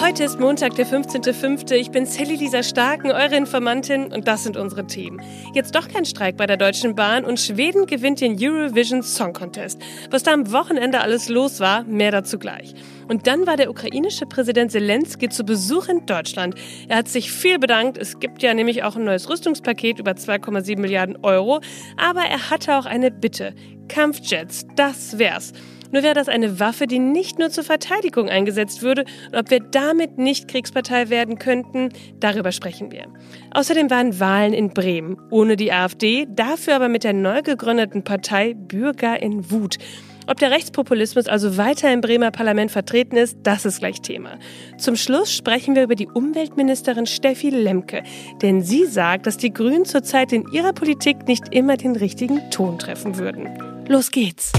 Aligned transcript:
Heute 0.00 0.24
ist 0.24 0.40
Montag, 0.40 0.76
der 0.76 0.86
15.05. 0.86 1.74
Ich 1.74 1.90
bin 1.90 2.06
Sally 2.06 2.34
Lisa 2.34 2.62
Starken, 2.62 3.10
eure 3.10 3.36
Informantin 3.36 4.10
und 4.10 4.26
das 4.26 4.44
sind 4.44 4.56
unsere 4.56 4.86
Themen. 4.86 5.20
Jetzt 5.52 5.74
doch 5.74 5.88
kein 5.88 6.06
Streik 6.06 6.38
bei 6.38 6.46
der 6.46 6.56
Deutschen 6.56 6.94
Bahn 6.94 7.26
und 7.26 7.38
Schweden 7.38 7.84
gewinnt 7.84 8.22
den 8.22 8.38
Eurovision 8.40 9.02
Song 9.02 9.34
Contest. 9.34 9.78
Was 10.10 10.22
da 10.22 10.32
am 10.32 10.52
Wochenende 10.52 11.02
alles 11.02 11.28
los 11.28 11.60
war, 11.60 11.82
mehr 11.82 12.12
dazu 12.12 12.38
gleich. 12.38 12.74
Und 13.08 13.26
dann 13.26 13.46
war 13.46 13.58
der 13.58 13.68
ukrainische 13.68 14.24
Präsident 14.24 14.72
Zelensky 14.72 15.28
zu 15.28 15.44
Besuch 15.44 15.88
in 15.88 16.06
Deutschland. 16.06 16.54
Er 16.88 16.96
hat 16.96 17.08
sich 17.08 17.30
viel 17.30 17.58
bedankt. 17.58 17.98
Es 17.98 18.18
gibt 18.18 18.42
ja 18.42 18.54
nämlich 18.54 18.82
auch 18.84 18.96
ein 18.96 19.04
neues 19.04 19.28
Rüstungspaket 19.28 19.98
über 19.98 20.12
2,7 20.12 20.78
Milliarden 20.78 21.18
Euro. 21.22 21.60
Aber 21.98 22.22
er 22.22 22.48
hatte 22.48 22.78
auch 22.78 22.86
eine 22.86 23.10
Bitte. 23.10 23.54
Kampfjets, 23.88 24.64
das 24.76 25.18
wär's. 25.18 25.52
Nur 25.92 26.02
wäre 26.02 26.14
das 26.14 26.28
eine 26.28 26.60
Waffe, 26.60 26.86
die 26.86 26.98
nicht 26.98 27.38
nur 27.38 27.50
zur 27.50 27.64
Verteidigung 27.64 28.28
eingesetzt 28.28 28.82
würde 28.82 29.04
und 29.32 29.38
ob 29.38 29.50
wir 29.50 29.60
damit 29.60 30.18
nicht 30.18 30.48
Kriegspartei 30.48 31.10
werden 31.10 31.38
könnten, 31.38 31.90
darüber 32.20 32.52
sprechen 32.52 32.92
wir. 32.92 33.06
Außerdem 33.52 33.90
waren 33.90 34.20
Wahlen 34.20 34.52
in 34.52 34.70
Bremen, 34.70 35.16
ohne 35.30 35.56
die 35.56 35.72
AfD, 35.72 36.26
dafür 36.28 36.76
aber 36.76 36.88
mit 36.88 37.04
der 37.04 37.12
neu 37.12 37.42
gegründeten 37.42 38.04
Partei 38.04 38.54
Bürger 38.54 39.20
in 39.20 39.50
Wut. 39.50 39.78
Ob 40.26 40.38
der 40.38 40.52
Rechtspopulismus 40.52 41.26
also 41.26 41.56
weiter 41.56 41.92
im 41.92 42.00
Bremer 42.00 42.30
Parlament 42.30 42.70
vertreten 42.70 43.16
ist, 43.16 43.38
das 43.42 43.64
ist 43.64 43.80
gleich 43.80 44.00
Thema. 44.00 44.38
Zum 44.78 44.94
Schluss 44.94 45.34
sprechen 45.34 45.74
wir 45.74 45.82
über 45.82 45.96
die 45.96 46.06
Umweltministerin 46.06 47.06
Steffi 47.06 47.50
Lemke, 47.50 48.04
denn 48.40 48.62
sie 48.62 48.86
sagt, 48.86 49.26
dass 49.26 49.38
die 49.38 49.52
Grünen 49.52 49.86
zurzeit 49.86 50.32
in 50.32 50.44
ihrer 50.52 50.72
Politik 50.72 51.26
nicht 51.26 51.52
immer 51.52 51.76
den 51.76 51.96
richtigen 51.96 52.48
Ton 52.50 52.78
treffen 52.78 53.18
würden. 53.18 53.48
Los 53.88 54.12
geht's! 54.12 54.52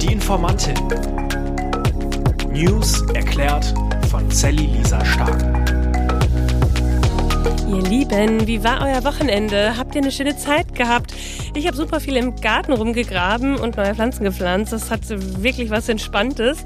Die 0.00 0.12
Informantin. 0.12 0.74
News 2.52 3.02
erklärt 3.14 3.72
von 4.10 4.30
Sally 4.30 4.66
Lisa 4.66 5.04
Stark. 5.04 5.42
Ihr 7.68 7.82
Lieben, 7.82 8.46
wie 8.46 8.62
war 8.62 8.82
euer 8.82 9.04
Wochenende? 9.04 9.76
Habt 9.76 9.94
ihr 9.94 10.02
eine 10.02 10.12
schöne 10.12 10.36
Zeit 10.36 10.74
gehabt? 10.74 11.12
Ich 11.54 11.66
habe 11.66 11.76
super 11.76 12.00
viel 12.00 12.16
im 12.16 12.36
Garten 12.36 12.72
rumgegraben 12.72 13.56
und 13.56 13.76
neue 13.76 13.94
Pflanzen 13.94 14.24
gepflanzt. 14.24 14.72
Das 14.72 14.90
hat 14.90 15.00
wirklich 15.08 15.70
was 15.70 15.88
Entspanntes. 15.88 16.58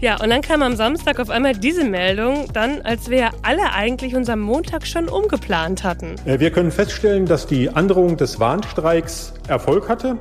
Ja, 0.00 0.20
und 0.20 0.30
dann 0.30 0.42
kam 0.42 0.62
am 0.62 0.76
Samstag 0.76 1.20
auf 1.20 1.30
einmal 1.30 1.54
diese 1.54 1.84
Meldung, 1.84 2.46
dann, 2.52 2.82
als 2.82 3.08
wir 3.08 3.30
alle 3.42 3.72
eigentlich 3.72 4.16
unseren 4.16 4.40
Montag 4.40 4.86
schon 4.86 5.08
umgeplant 5.08 5.84
hatten. 5.84 6.16
Äh, 6.26 6.40
wir 6.40 6.50
können 6.50 6.72
feststellen, 6.72 7.26
dass 7.26 7.46
die 7.46 7.70
Androhung 7.70 8.16
des 8.16 8.40
Warnstreiks 8.40 9.32
Erfolg 9.48 9.88
hatte. 9.88 10.18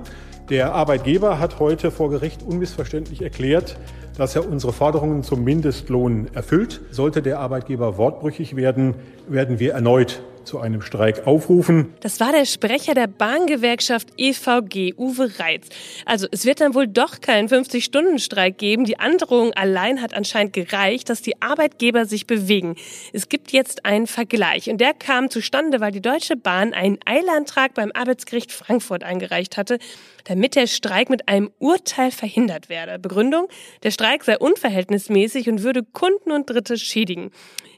Der 0.49 0.73
Arbeitgeber 0.73 1.39
hat 1.39 1.59
heute 1.59 1.89
vor 1.89 2.09
Gericht 2.09 2.43
unmissverständlich 2.43 3.21
erklärt, 3.21 3.77
dass 4.17 4.35
er 4.35 4.47
unsere 4.47 4.73
Forderungen 4.73 5.23
zum 5.23 5.43
Mindestlohn 5.43 6.27
erfüllt. 6.33 6.81
Sollte 6.91 7.21
der 7.21 7.39
Arbeitgeber 7.39 7.97
wortbrüchig 7.97 8.57
werden, 8.57 8.95
werden 9.29 9.59
wir 9.59 9.73
erneut 9.73 10.21
zu 10.43 10.59
einem 10.59 10.81
Streik 10.81 11.25
aufrufen. 11.25 11.93
Das 12.01 12.19
war 12.19 12.31
der 12.31 12.45
Sprecher 12.45 12.93
der 12.93 13.07
Bahngewerkschaft 13.07 14.09
EVG, 14.17 14.93
Uwe 14.97 15.39
Reitz. 15.39 15.69
Also 16.05 16.27
es 16.31 16.45
wird 16.45 16.61
dann 16.61 16.75
wohl 16.75 16.87
doch 16.87 17.21
keinen 17.21 17.47
50-Stunden-Streik 17.47 18.57
geben. 18.57 18.83
Die 18.85 18.99
Androhung 18.99 19.53
allein 19.53 20.01
hat 20.01 20.13
anscheinend 20.13 20.53
gereicht, 20.53 21.09
dass 21.09 21.21
die 21.21 21.41
Arbeitgeber 21.41 22.05
sich 22.05 22.27
bewegen. 22.27 22.75
Es 23.13 23.29
gibt 23.29 23.51
jetzt 23.51 23.85
einen 23.85 24.07
Vergleich 24.07 24.69
und 24.69 24.79
der 24.79 24.93
kam 24.93 25.29
zustande, 25.29 25.79
weil 25.79 25.91
die 25.91 26.01
Deutsche 26.01 26.35
Bahn 26.35 26.73
einen 26.73 26.99
Eilantrag 27.05 27.73
beim 27.73 27.91
Arbeitsgericht 27.93 28.51
Frankfurt 28.51 29.03
eingereicht 29.03 29.57
hatte, 29.57 29.79
damit 30.23 30.55
der 30.55 30.67
Streik 30.67 31.09
mit 31.09 31.27
einem 31.27 31.51
Urteil 31.59 32.11
verhindert 32.11 32.69
werde. 32.69 32.99
Begründung, 32.99 33.47
der 33.83 33.91
Streik 33.91 34.23
sei 34.23 34.37
unverhältnismäßig 34.37 35.49
und 35.49 35.63
würde 35.63 35.83
Kunden 35.83 36.31
und 36.31 36.49
Dritte 36.49 36.77
schädigen. 36.77 37.31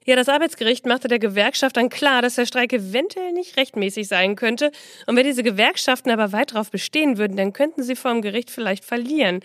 Ja, 0.07 0.15
das 0.15 0.29
Arbeitsgericht 0.29 0.85
machte 0.85 1.07
der 1.07 1.17
Gewerkschaft 1.17 1.77
dann 1.77 1.89
klar, 1.89 2.21
dass 2.21 2.35
der 2.35 2.45
Streik 2.45 2.71
eventuell 2.73 3.31
nicht 3.31 3.57
rechtmäßig 3.57 4.07
sein 4.07 4.35
könnte. 4.35 4.71
Und 5.07 5.16
wenn 5.16 5.25
diese 5.25 5.41
Gewerkschaften 5.41 6.11
aber 6.11 6.31
weit 6.31 6.51
darauf 6.51 6.69
bestehen 6.69 7.17
würden, 7.17 7.35
dann 7.35 7.53
könnten 7.53 7.81
sie 7.81 7.95
vor 7.95 8.11
dem 8.11 8.22
Gericht 8.22 8.51
vielleicht 8.51 8.85
verlieren. 8.85 9.39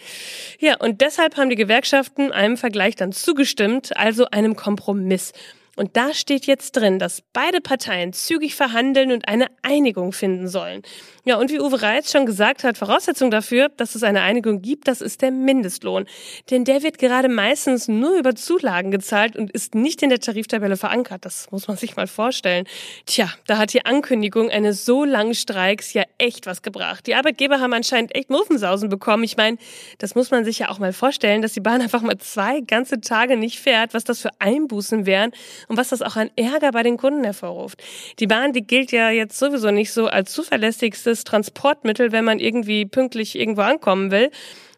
Ja, 0.59 0.77
und 0.77 1.01
deshalb 1.01 1.39
haben 1.39 1.49
die 1.49 1.57
Gewerkschaften 1.57 2.31
einem 2.31 2.59
Vergleich 2.59 2.95
dann 2.95 3.13
zugestimmt, 3.13 3.97
also 3.97 4.27
einem 4.27 4.55
Kompromiss. 4.55 5.33
Und 5.81 5.97
da 5.97 6.13
steht 6.13 6.45
jetzt 6.45 6.73
drin, 6.73 6.99
dass 6.99 7.23
beide 7.33 7.63
Parteien 7.63 8.13
zügig 8.13 8.55
verhandeln 8.55 9.13
und 9.13 9.27
eine 9.27 9.47
Einigung 9.63 10.13
finden 10.13 10.47
sollen. 10.47 10.83
Ja, 11.25 11.37
und 11.37 11.51
wie 11.51 11.59
Uwe 11.59 11.81
Reitz 11.81 12.13
schon 12.13 12.27
gesagt 12.27 12.65
hat, 12.65 12.77
Voraussetzung 12.77 13.31
dafür, 13.31 13.71
dass 13.79 13.95
es 13.95 14.03
eine 14.03 14.21
Einigung 14.21 14.61
gibt, 14.61 14.89
das 14.89 15.01
ist 15.01 15.23
der 15.23 15.31
Mindestlohn. 15.31 16.05
Denn 16.51 16.65
der 16.65 16.83
wird 16.83 16.99
gerade 16.99 17.31
meistens 17.31 17.89
nur 17.89 18.19
über 18.19 18.35
Zulagen 18.35 18.91
gezahlt 18.91 19.37
und 19.37 19.51
ist 19.53 19.75
nicht 19.75 20.03
in 20.03 20.11
der 20.11 20.21
Tariftabelle 20.21 20.77
verankert. 20.77 21.25
Das 21.25 21.51
muss 21.51 21.67
man 21.67 21.79
sich 21.79 21.97
mal 21.97 22.07
vorstellen. 22.07 22.67
Tja, 23.07 23.31
da 23.47 23.57
hat 23.57 23.73
die 23.73 23.87
Ankündigung 23.87 24.51
eines 24.51 24.85
so 24.85 25.05
langen 25.05 25.35
Streiks 25.35 25.95
ja 25.95 26.03
echt 26.19 26.45
was 26.45 26.61
gebracht. 26.61 27.07
Die 27.07 27.15
Arbeitgeber 27.15 27.61
haben 27.61 27.73
anscheinend 27.73 28.15
echt 28.15 28.29
Muffensausen 28.29 28.91
bekommen. 28.91 29.25
Ich 29.25 29.39
meine, 29.39 29.57
das 29.97 30.15
muss 30.15 30.31
man 30.31 30.45
sich 30.45 30.59
ja 30.59 30.69
auch 30.69 30.79
mal 30.79 30.93
vorstellen, 30.93 31.41
dass 31.41 31.55
die 31.55 31.61
Bahn 31.61 31.81
einfach 31.81 32.03
mal 32.03 32.19
zwei 32.19 32.61
ganze 32.61 33.01
Tage 33.01 33.39
nicht 33.39 33.61
fährt, 33.61 33.95
was 33.95 34.05
das 34.05 34.21
für 34.21 34.31
Einbußen 34.41 35.07
wären 35.07 35.33
und 35.71 35.77
was 35.77 35.91
das 35.91 36.03
auch 36.03 36.17
an 36.17 36.31
Ärger 36.35 36.73
bei 36.73 36.83
den 36.83 36.97
Kunden 36.97 37.23
hervorruft. 37.23 37.81
Die 38.19 38.27
Bahn, 38.27 38.53
die 38.53 38.67
gilt 38.67 38.91
ja 38.91 39.11
jetzt 39.11 39.39
sowieso 39.39 39.71
nicht 39.71 39.93
so 39.93 40.09
als 40.09 40.33
zuverlässigstes 40.33 41.23
Transportmittel, 41.23 42.11
wenn 42.11 42.25
man 42.25 42.41
irgendwie 42.41 42.87
pünktlich 42.87 43.39
irgendwo 43.39 43.61
ankommen 43.63 44.11
will. 44.11 44.33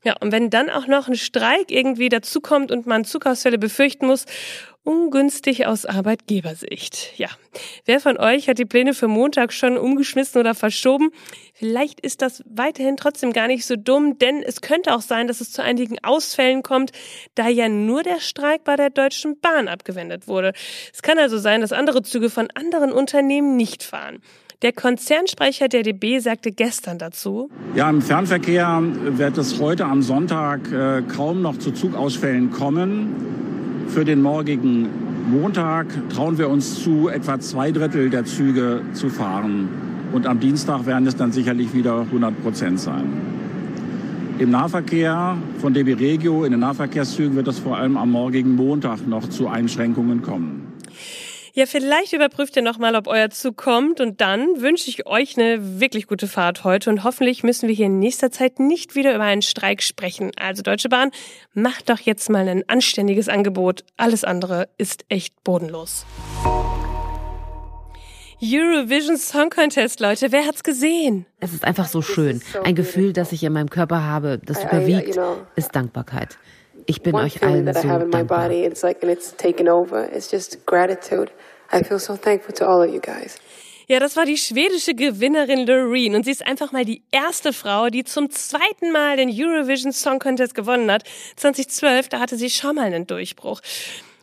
Ja, 0.04 0.16
und 0.20 0.32
wenn 0.32 0.50
dann 0.50 0.68
auch 0.68 0.86
noch 0.86 1.08
ein 1.08 1.14
Streik 1.14 1.70
irgendwie 1.70 2.08
dazukommt 2.08 2.72
und 2.72 2.86
man 2.86 3.04
Zugausfälle 3.04 3.58
befürchten 3.58 4.06
muss, 4.06 4.26
ungünstig 4.84 5.66
aus 5.66 5.86
Arbeitgebersicht. 5.86 7.16
Ja, 7.16 7.28
wer 7.84 8.00
von 8.00 8.18
euch 8.18 8.48
hat 8.48 8.58
die 8.58 8.64
Pläne 8.64 8.94
für 8.94 9.06
Montag 9.06 9.52
schon 9.52 9.78
umgeschmissen 9.78 10.40
oder 10.40 10.54
verschoben? 10.54 11.10
Vielleicht 11.54 12.00
ist 12.00 12.20
das 12.20 12.42
weiterhin 12.46 12.96
trotzdem 12.96 13.32
gar 13.32 13.46
nicht 13.46 13.64
so 13.64 13.76
dumm, 13.76 14.18
denn 14.18 14.42
es 14.42 14.60
könnte 14.60 14.92
auch 14.94 15.00
sein, 15.00 15.28
dass 15.28 15.40
es 15.40 15.52
zu 15.52 15.62
einigen 15.62 16.02
Ausfällen 16.02 16.64
kommt, 16.64 16.90
da 17.36 17.48
ja 17.48 17.68
nur 17.68 18.02
der 18.02 18.18
Streik 18.18 18.64
bei 18.64 18.74
der 18.74 18.90
Deutschen 18.90 19.38
Bahn 19.38 19.68
abgewendet 19.68 20.26
wurde. 20.26 20.52
Es 20.92 21.02
kann 21.02 21.18
also 21.18 21.38
sein, 21.38 21.60
dass 21.60 21.72
andere 21.72 22.02
Züge 22.02 22.28
von 22.28 22.50
anderen 22.54 22.90
Unternehmen 22.90 23.56
nicht 23.56 23.84
fahren. 23.84 24.20
Der 24.62 24.72
Konzernsprecher 24.72 25.66
der 25.66 25.82
DB 25.82 26.20
sagte 26.20 26.52
gestern 26.52 26.96
dazu. 26.96 27.50
Ja, 27.74 27.90
im 27.90 28.00
Fernverkehr 28.00 28.80
wird 29.16 29.36
es 29.36 29.60
heute 29.60 29.86
am 29.86 30.02
Sonntag 30.02 30.70
äh, 30.70 31.02
kaum 31.02 31.42
noch 31.42 31.58
zu 31.58 31.72
Zugausfällen 31.72 32.52
kommen. 32.52 33.08
Für 33.88 34.04
den 34.04 34.22
morgigen 34.22 34.88
Montag 35.28 35.86
trauen 36.10 36.38
wir 36.38 36.48
uns 36.48 36.80
zu, 36.80 37.08
etwa 37.08 37.40
zwei 37.40 37.72
Drittel 37.72 38.08
der 38.08 38.24
Züge 38.24 38.82
zu 38.92 39.08
fahren. 39.08 39.68
Und 40.12 40.28
am 40.28 40.38
Dienstag 40.38 40.86
werden 40.86 41.08
es 41.08 41.16
dann 41.16 41.32
sicherlich 41.32 41.74
wieder 41.74 42.02
100 42.02 42.40
Prozent 42.44 42.78
sein. 42.78 43.04
Im 44.38 44.50
Nahverkehr 44.50 45.38
von 45.58 45.74
DB 45.74 45.94
Regio, 45.94 46.44
in 46.44 46.52
den 46.52 46.60
Nahverkehrszügen 46.60 47.34
wird 47.34 47.48
es 47.48 47.58
vor 47.58 47.78
allem 47.78 47.96
am 47.96 48.12
morgigen 48.12 48.54
Montag 48.54 49.08
noch 49.08 49.28
zu 49.28 49.48
Einschränkungen 49.48 50.22
kommen. 50.22 50.61
Ja, 51.54 51.66
vielleicht 51.66 52.14
überprüft 52.14 52.56
ihr 52.56 52.62
nochmal, 52.62 52.96
ob 52.96 53.06
euer 53.06 53.28
Zug 53.28 53.58
kommt 53.58 54.00
und 54.00 54.22
dann 54.22 54.62
wünsche 54.62 54.88
ich 54.88 55.06
euch 55.06 55.36
eine 55.36 55.80
wirklich 55.80 56.06
gute 56.06 56.26
Fahrt 56.26 56.64
heute 56.64 56.88
und 56.88 57.04
hoffentlich 57.04 57.42
müssen 57.42 57.68
wir 57.68 57.74
hier 57.74 57.86
in 57.86 57.98
nächster 57.98 58.30
Zeit 58.30 58.58
nicht 58.58 58.94
wieder 58.94 59.14
über 59.14 59.24
einen 59.24 59.42
Streik 59.42 59.82
sprechen. 59.82 60.30
Also 60.40 60.62
Deutsche 60.62 60.88
Bahn, 60.88 61.10
macht 61.52 61.90
doch 61.90 62.00
jetzt 62.00 62.30
mal 62.30 62.48
ein 62.48 62.66
anständiges 62.70 63.28
Angebot. 63.28 63.84
Alles 63.98 64.24
andere 64.24 64.70
ist 64.78 65.04
echt 65.10 65.44
bodenlos. 65.44 66.06
Eurovision 68.42 69.18
Song 69.18 69.50
Contest, 69.50 70.00
Leute. 70.00 70.32
Wer 70.32 70.46
hat's 70.46 70.62
gesehen? 70.62 71.26
Es 71.38 71.52
ist 71.52 71.64
einfach 71.64 71.86
so 71.86 72.00
schön. 72.00 72.40
Ein 72.64 72.74
Gefühl, 72.74 73.12
das 73.12 73.30
ich 73.30 73.44
in 73.44 73.52
meinem 73.52 73.68
Körper 73.68 74.02
habe, 74.02 74.40
das 74.42 74.64
überwiegt, 74.64 75.20
ist 75.54 75.76
Dankbarkeit. 75.76 76.38
Ich 76.86 77.02
bin 77.02 77.14
euch 77.14 77.42
allen 77.42 77.66
so 77.66 77.72
dankbar. 77.82 78.50
Ja, 83.88 83.98
das 83.98 84.16
war 84.16 84.24
die 84.24 84.36
schwedische 84.36 84.94
Gewinnerin 84.94 85.66
Loreen 85.66 86.14
und 86.14 86.24
sie 86.24 86.30
ist 86.30 86.46
einfach 86.46 86.72
mal 86.72 86.84
die 86.84 87.02
erste 87.10 87.52
Frau, 87.52 87.88
die 87.88 88.04
zum 88.04 88.30
zweiten 88.30 88.92
Mal 88.92 89.16
den 89.16 89.28
Eurovision 89.28 89.92
Song 89.92 90.18
Contest 90.18 90.54
gewonnen 90.54 90.90
hat. 90.90 91.02
2012, 91.36 92.08
da 92.08 92.20
hatte 92.20 92.36
sie 92.36 92.48
schon 92.48 92.76
mal 92.76 92.86
einen 92.86 93.06
Durchbruch. 93.06 93.60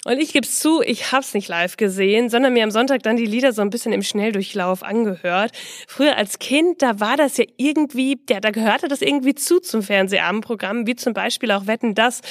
Und 0.06 0.18
ich 0.20 0.32
gebe 0.32 0.48
zu, 0.48 0.82
ich 0.82 1.12
hab's 1.12 1.34
nicht 1.34 1.50
live 1.50 1.76
gesehen, 1.76 2.30
sondern 2.30 2.54
mir 2.54 2.64
am 2.64 2.72
Sonntag 2.72 3.04
dann 3.04 3.18
die 3.18 3.26
Lieder 3.26 3.52
so 3.52 3.62
ein 3.62 3.70
bisschen 3.70 3.92
im 3.92 4.02
Schnelldurchlauf 4.02 4.82
angehört. 4.82 5.52
Früher 5.88 6.16
als 6.16 6.40
Kind, 6.40 6.82
da 6.82 7.02
war 7.02 7.18
das 7.18 7.38
ja 7.38 7.44
irgendwie, 7.58 8.18
ja, 8.30 8.40
da 8.40 8.52
gehörte 8.52 8.88
das 8.88 9.02
irgendwie 9.02 9.36
zu 9.36 9.60
zum 9.60 9.84
Fernsehabendprogramm, 9.84 10.88
wie 10.88 10.96
zum 10.96 11.14
Beispiel 11.14 11.52
auch 11.52 11.68
Wetten 11.68 11.96
das. 11.96 12.22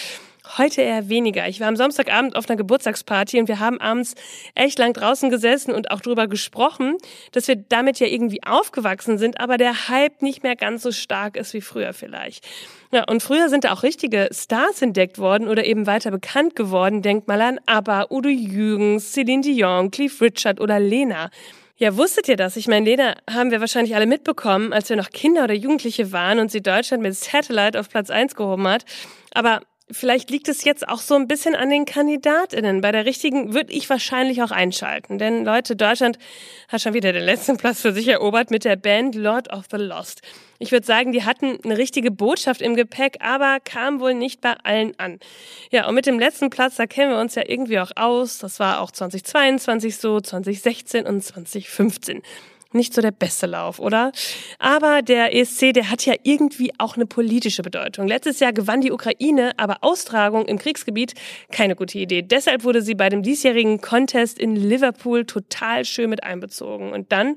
Heute 0.57 0.81
eher 0.81 1.11
weniger. 1.11 1.47
Ich 1.47 1.61
war 1.61 1.69
am 1.69 1.77
Samstagabend 1.77 2.35
auf 2.35 2.49
einer 2.49 2.57
Geburtstagsparty 2.57 3.39
und 3.39 3.49
wir 3.49 3.59
haben 3.59 3.79
abends 3.83 4.15
echt 4.55 4.79
lang 4.79 4.95
draußen 4.95 5.29
gesessen 5.29 5.75
und 5.75 5.91
auch 5.91 6.01
darüber 6.01 6.27
gesprochen, 6.27 6.97
dass 7.33 7.49
wir 7.49 7.57
damit 7.57 8.01
ja 8.01 8.07
irgendwie 8.07 8.43
aufgewachsen 8.45 9.19
sind, 9.19 9.41
aber 9.41 9.59
der 9.59 9.89
Hype 9.89 10.23
nicht 10.23 10.43
mehr 10.43 10.57
ganz 10.57 10.83
so 10.83 10.91
stark 10.91 11.37
ist 11.37 11.53
wie 11.53 11.61
früher 11.61 11.93
vielleicht. 11.93 12.47
Ja, 12.91 13.05
und 13.05 13.23
früher 13.23 13.51
sind 13.51 13.65
da 13.65 13.73
auch 13.73 13.83
richtige 13.83 14.31
Stars 14.33 14.81
entdeckt 14.81 15.19
worden 15.19 15.47
oder 15.47 15.67
eben 15.67 15.87
weiter 15.87 16.11
bekannt 16.11 16.57
geworden. 16.57 17.03
Denkt 17.03 17.29
mal 17.29 17.41
an 17.43 17.61
ABBA, 17.67 18.07
Udo 18.11 18.31
Jürgens, 18.31 19.13
Celine 19.13 19.43
Dion, 19.43 19.91
Cliff 19.91 20.23
Richard 20.23 20.59
oder 20.59 20.81
Lena. 20.81 21.31
Ja, 21.77 21.97
wusstet 21.97 22.29
ihr 22.29 22.37
das? 22.37 22.57
Ich 22.57 22.67
meine, 22.67 22.87
Lena 22.87 23.15
haben 23.31 23.51
wir 23.51 23.61
wahrscheinlich 23.61 23.95
alle 23.95 24.07
mitbekommen, 24.07 24.73
als 24.73 24.89
wir 24.89 24.97
noch 24.97 25.11
Kinder 25.11 25.45
oder 25.45 25.55
Jugendliche 25.55 26.13
waren 26.13 26.39
und 26.39 26.51
sie 26.51 26.63
Deutschland 26.63 27.03
mit 27.03 27.15
Satellite 27.15 27.79
auf 27.79 27.91
Platz 27.91 28.11
eins 28.11 28.35
gehoben 28.35 28.67
hat. 28.67 28.85
Aber 29.33 29.61
Vielleicht 29.91 30.31
liegt 30.31 30.49
es 30.49 30.65
jetzt 30.65 30.87
auch 30.87 31.01
so 31.01 31.15
ein 31.15 31.27
bisschen 31.27 31.55
an 31.55 31.71
den 31.71 31.87
KandidatInnen. 31.87 32.83
Bei 32.83 32.93
der 32.93 33.07
richtigen 33.07 33.55
würde 33.55 33.73
ich 33.73 33.89
wahrscheinlich 33.89 34.43
auch 34.43 34.51
einschalten. 34.51 35.19
Denn 35.19 35.45
Leute, 35.47 35.77
Deutschland 35.77 36.19
hat 36.69 36.83
schon 36.83 36.93
wieder 36.93 37.13
den 37.13 37.25
letzten 37.25 37.57
Platz 37.57 37.81
für 37.81 37.93
sich 37.93 38.07
erobert 38.09 38.51
mit 38.51 38.65
der 38.65 38.77
Band 38.77 39.15
Lord 39.15 39.51
of 39.51 39.65
the 39.71 39.79
Lost. 39.79 40.21
Ich 40.59 40.73
würde 40.73 40.85
sagen, 40.85 41.13
die 41.13 41.25
hatten 41.25 41.59
eine 41.65 41.79
richtige 41.79 42.11
Botschaft 42.11 42.61
im 42.61 42.75
Gepäck, 42.77 43.17
aber 43.21 43.59
kam 43.65 44.01
wohl 44.01 44.13
nicht 44.13 44.43
bei 44.43 44.55
allen 44.63 44.93
an. 44.99 45.21
Ja, 45.71 45.89
und 45.89 45.95
mit 45.95 46.05
dem 46.05 46.19
letzten 46.19 46.51
Platz, 46.51 46.77
da 46.77 46.87
kennen 46.87 47.13
wir 47.13 47.21
uns 47.21 47.35
ja 47.35 47.43
irgendwie 47.47 47.79
auch 47.79 47.93
aus. 47.97 48.39
Das 48.39 48.61
war 48.61 48.81
auch 48.81 48.91
2022 48.91 49.97
so, 49.97 50.21
2016 50.21 51.07
und 51.07 51.23
2015 51.23 52.23
nicht 52.73 52.95
so 52.95 53.01
der 53.01 53.11
beste 53.11 53.47
Lauf, 53.47 53.79
oder? 53.79 54.13
Aber 54.59 55.03
der 55.03 55.35
ESC, 55.35 55.73
der 55.73 55.91
hat 55.91 56.05
ja 56.05 56.15
irgendwie 56.23 56.73
auch 56.79 56.97
eine 56.97 57.07
politische 57.07 57.63
Bedeutung. 57.63 58.07
Letztes 58.07 58.41
Jahr 58.41 58.53
gewann 58.53 58.81
die 58.81 58.93
Ukraine, 58.93 59.53
aber 59.57 59.79
Austragung 59.81 60.47
im 60.47 60.59
Kriegsgebiet 60.59 61.15
keine 61.51 61.77
gute 61.77 61.99
Idee. 61.99 62.23
Deshalb 62.23 62.65
wurde 62.65 62.83
sie 62.83 62.95
bei 62.95 63.09
dem 63.09 63.23
diesjährigen 63.23 63.81
Contest 63.81 64.39
in 64.39 64.57
Liverpool 64.57 65.25
total 65.25 65.85
schön 65.85 66.11
mit 66.11 66.23
einbezogen. 66.25 66.93
Und 66.93 67.11
dann 67.13 67.37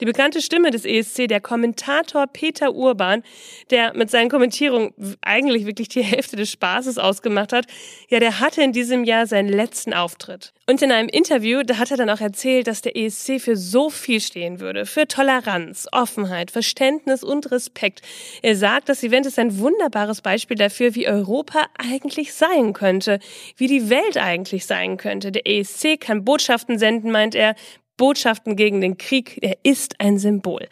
die 0.00 0.04
bekannte 0.04 0.40
Stimme 0.40 0.70
des 0.70 0.84
ESC, 0.84 1.28
der 1.28 1.40
Kommentator 1.40 2.26
Peter 2.26 2.74
Urban, 2.74 3.22
der 3.70 3.94
mit 3.96 4.10
seinen 4.10 4.30
Kommentierungen 4.30 4.92
eigentlich 5.20 5.66
wirklich 5.66 5.88
die 5.88 6.02
Hälfte 6.08 6.36
des 6.36 6.50
Spaßes 6.50 6.98
ausgemacht 6.98 7.52
hat, 7.52 7.66
ja, 8.08 8.20
der 8.20 8.40
hatte 8.40 8.62
in 8.62 8.72
diesem 8.72 9.04
Jahr 9.04 9.26
seinen 9.26 9.48
letzten 9.48 9.92
Auftritt. 9.92 10.52
Und 10.66 10.82
in 10.82 10.92
einem 10.92 11.08
Interview, 11.08 11.62
da 11.62 11.78
hat 11.78 11.90
er 11.90 11.96
dann 11.96 12.10
auch 12.10 12.20
erzählt, 12.20 12.66
dass 12.66 12.82
der 12.82 12.94
ESC 12.94 13.40
für 13.40 13.56
so 13.56 13.88
viel 13.88 14.20
stehen 14.20 14.60
würde. 14.60 14.84
Für 14.84 15.08
Toleranz, 15.08 15.88
Offenheit, 15.92 16.50
Verständnis 16.50 17.24
und 17.24 17.50
Respekt. 17.50 18.02
Er 18.42 18.54
sagt, 18.54 18.90
das 18.90 19.02
Event 19.02 19.24
ist 19.24 19.38
ein 19.38 19.58
wunderbares 19.58 20.20
Beispiel 20.20 20.58
dafür, 20.58 20.94
wie 20.94 21.08
Europa 21.08 21.66
eigentlich 21.78 22.34
sein 22.34 22.74
könnte, 22.74 23.18
wie 23.56 23.66
die 23.66 23.88
Welt 23.88 24.18
eigentlich 24.18 24.66
sein 24.66 24.98
könnte. 24.98 25.32
Der 25.32 25.46
ESC 25.46 25.98
kann 25.98 26.24
Botschaften 26.24 26.78
senden, 26.78 27.10
meint 27.10 27.34
er, 27.34 27.54
Botschaften 27.98 28.56
gegen 28.56 28.80
den 28.80 28.96
Krieg, 28.96 29.38
er 29.42 29.58
ist 29.62 30.00
ein 30.00 30.18
Symbol. 30.18 30.66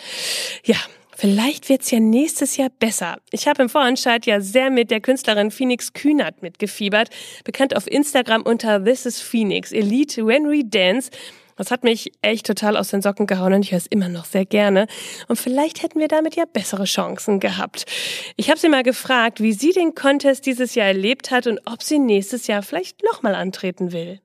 Ja, 0.65 0.77
Vielleicht 1.19 1.71
wird's 1.71 1.91
ja 1.91 1.99
nächstes 1.99 2.59
Jahr 2.59 2.69
besser. 2.69 3.17
Ich 3.31 3.49
habe 3.49 3.63
im 3.63 3.71
Vorentscheid 3.71 4.27
ja 4.27 4.43
sehr 4.43 4.69
mit 4.69 4.91
der 4.91 5.01
Künstlerin 5.01 5.51
Phoenix 5.51 5.95
Kühnert 5.95 6.43
mitgefiebert, 6.43 7.09
bekannt 7.43 7.75
auf 7.75 7.91
Instagram 7.91 8.43
unter 8.43 8.85
This 8.85 9.07
is 9.07 9.23
Phoenix, 9.23 9.73
Elite 9.73 10.27
When 10.27 10.51
We 10.51 10.63
Dance. 10.63 11.11
Das 11.57 11.71
hat 11.71 11.85
mich 11.85 12.13
echt 12.21 12.47
total 12.47 12.77
aus 12.77 12.89
den 12.89 13.01
Socken 13.01 13.27
gehauen 13.27 13.55
und 13.55 13.63
ich 13.63 13.73
höre 13.73 13.79
es 13.79 13.87
immer 13.87 14.11
noch 14.11 14.27
sehr 14.27 14.45
gerne. 14.45 14.89
Und 15.27 15.37
vielleicht 15.39 15.83
hätten 15.83 15.99
wir 15.99 16.09
damit 16.09 16.37
ja 16.37 16.45
bessere 16.45 16.85
Chancen 16.85 17.41
gehabt. 17.41 17.87
Ich 18.37 18.51
habe 18.51 18.61
sie 18.61 18.69
mal 18.69 18.83
gefragt, 18.83 19.41
wie 19.41 19.55
sie 19.55 19.73
den 19.73 19.95
Contest 19.95 20.45
dieses 20.45 20.75
Jahr 20.75 20.89
erlebt 20.89 21.31
hat 21.31 21.47
und 21.47 21.61
ob 21.65 21.83
sie 21.83 21.99
nächstes 21.99 22.47
Jahr 22.47 22.63
vielleicht 22.63 23.03
nochmal 23.05 23.35
antreten 23.35 23.93
will. 23.93 24.21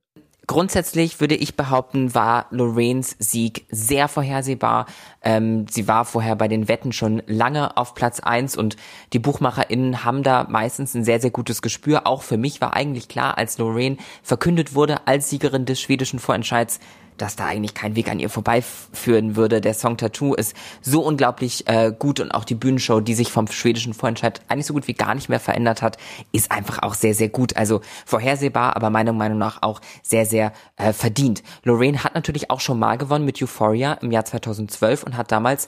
Grundsätzlich 0.52 1.22
würde 1.22 1.36
ich 1.36 1.56
behaupten, 1.56 2.14
war 2.14 2.48
Lorraines 2.50 3.16
Sieg 3.20 3.66
sehr 3.72 4.10
vorhersehbar. 4.10 4.86
Ähm, 5.22 5.66
sie 5.70 5.88
war 5.88 6.04
vorher 6.04 6.36
bei 6.36 6.50
den 6.50 6.68
Wetten 6.68 6.92
schon 6.92 7.24
lange 7.26 7.78
auf 7.78 7.96
Platz 7.96 8.20
eins 8.20 8.58
und 8.58 8.76
die 9.14 9.20
BuchmacherInnen 9.20 10.04
haben 10.04 10.24
da 10.24 10.46
meistens 10.50 10.94
ein 10.94 11.06
sehr, 11.06 11.22
sehr 11.22 11.32
gutes 11.32 11.62
Gespür. 11.62 12.06
Auch 12.06 12.22
für 12.22 12.36
mich 12.36 12.60
war 12.60 12.74
eigentlich 12.74 13.08
klar, 13.08 13.38
als 13.38 13.60
Lorraine 13.60 13.96
verkündet 14.24 14.76
wurde 14.76 15.08
als 15.08 15.30
Siegerin 15.30 15.64
des 15.64 15.80
schwedischen 15.80 16.20
Vorentscheids, 16.20 16.82
dass 17.22 17.36
da 17.36 17.46
eigentlich 17.46 17.74
kein 17.74 17.96
Weg 17.96 18.10
an 18.10 18.20
ihr 18.20 18.30
vorbeiführen 18.30 19.36
würde. 19.36 19.62
Der 19.62 19.74
Song 19.74 19.98
Tattoo 19.98 20.34
ist 20.34 20.56
so 20.82 21.02
unglaublich 21.02 21.68
äh, 21.68 21.94
gut 21.98 22.20
und 22.20 22.32
auch 22.32 22.44
die 22.44 22.56
Bühnenshow, 22.56 23.00
die 23.00 23.14
sich 23.14 23.32
vom 23.32 23.48
schwedischen 23.48 23.94
Vorentscheid 23.94 24.42
eigentlich 24.48 24.66
so 24.66 24.74
gut 24.74 24.88
wie 24.88 24.94
gar 24.94 25.14
nicht 25.14 25.30
mehr 25.30 25.40
verändert 25.40 25.82
hat, 25.82 25.98
ist 26.32 26.52
einfach 26.52 26.80
auch 26.80 26.96
sehr, 26.96 27.14
sehr 27.14 27.30
gut. 27.30 27.56
Also 27.56 27.82
vorhersehbar, 28.06 28.76
aber 28.76 28.90
meiner 28.90 29.14
Meinung 29.14 29.38
nach 29.38 29.62
auch 29.62 29.82
sehr, 30.02 30.26
sehr 30.26 30.52
äh, 30.78 30.94
verdient. 30.94 31.44
Lorraine 31.64 32.04
hat 32.04 32.16
natürlich 32.16 32.50
auch 32.50 32.60
schon 32.60 32.80
mal 32.80 32.98
gewonnen 32.98 33.26
mit 33.26 33.42
Euphoria 33.42 33.94
im 33.94 34.12
Jahr 34.12 34.26
2012 34.26 35.04
und 35.04 35.18
hat 35.18 35.32
damals 35.32 35.68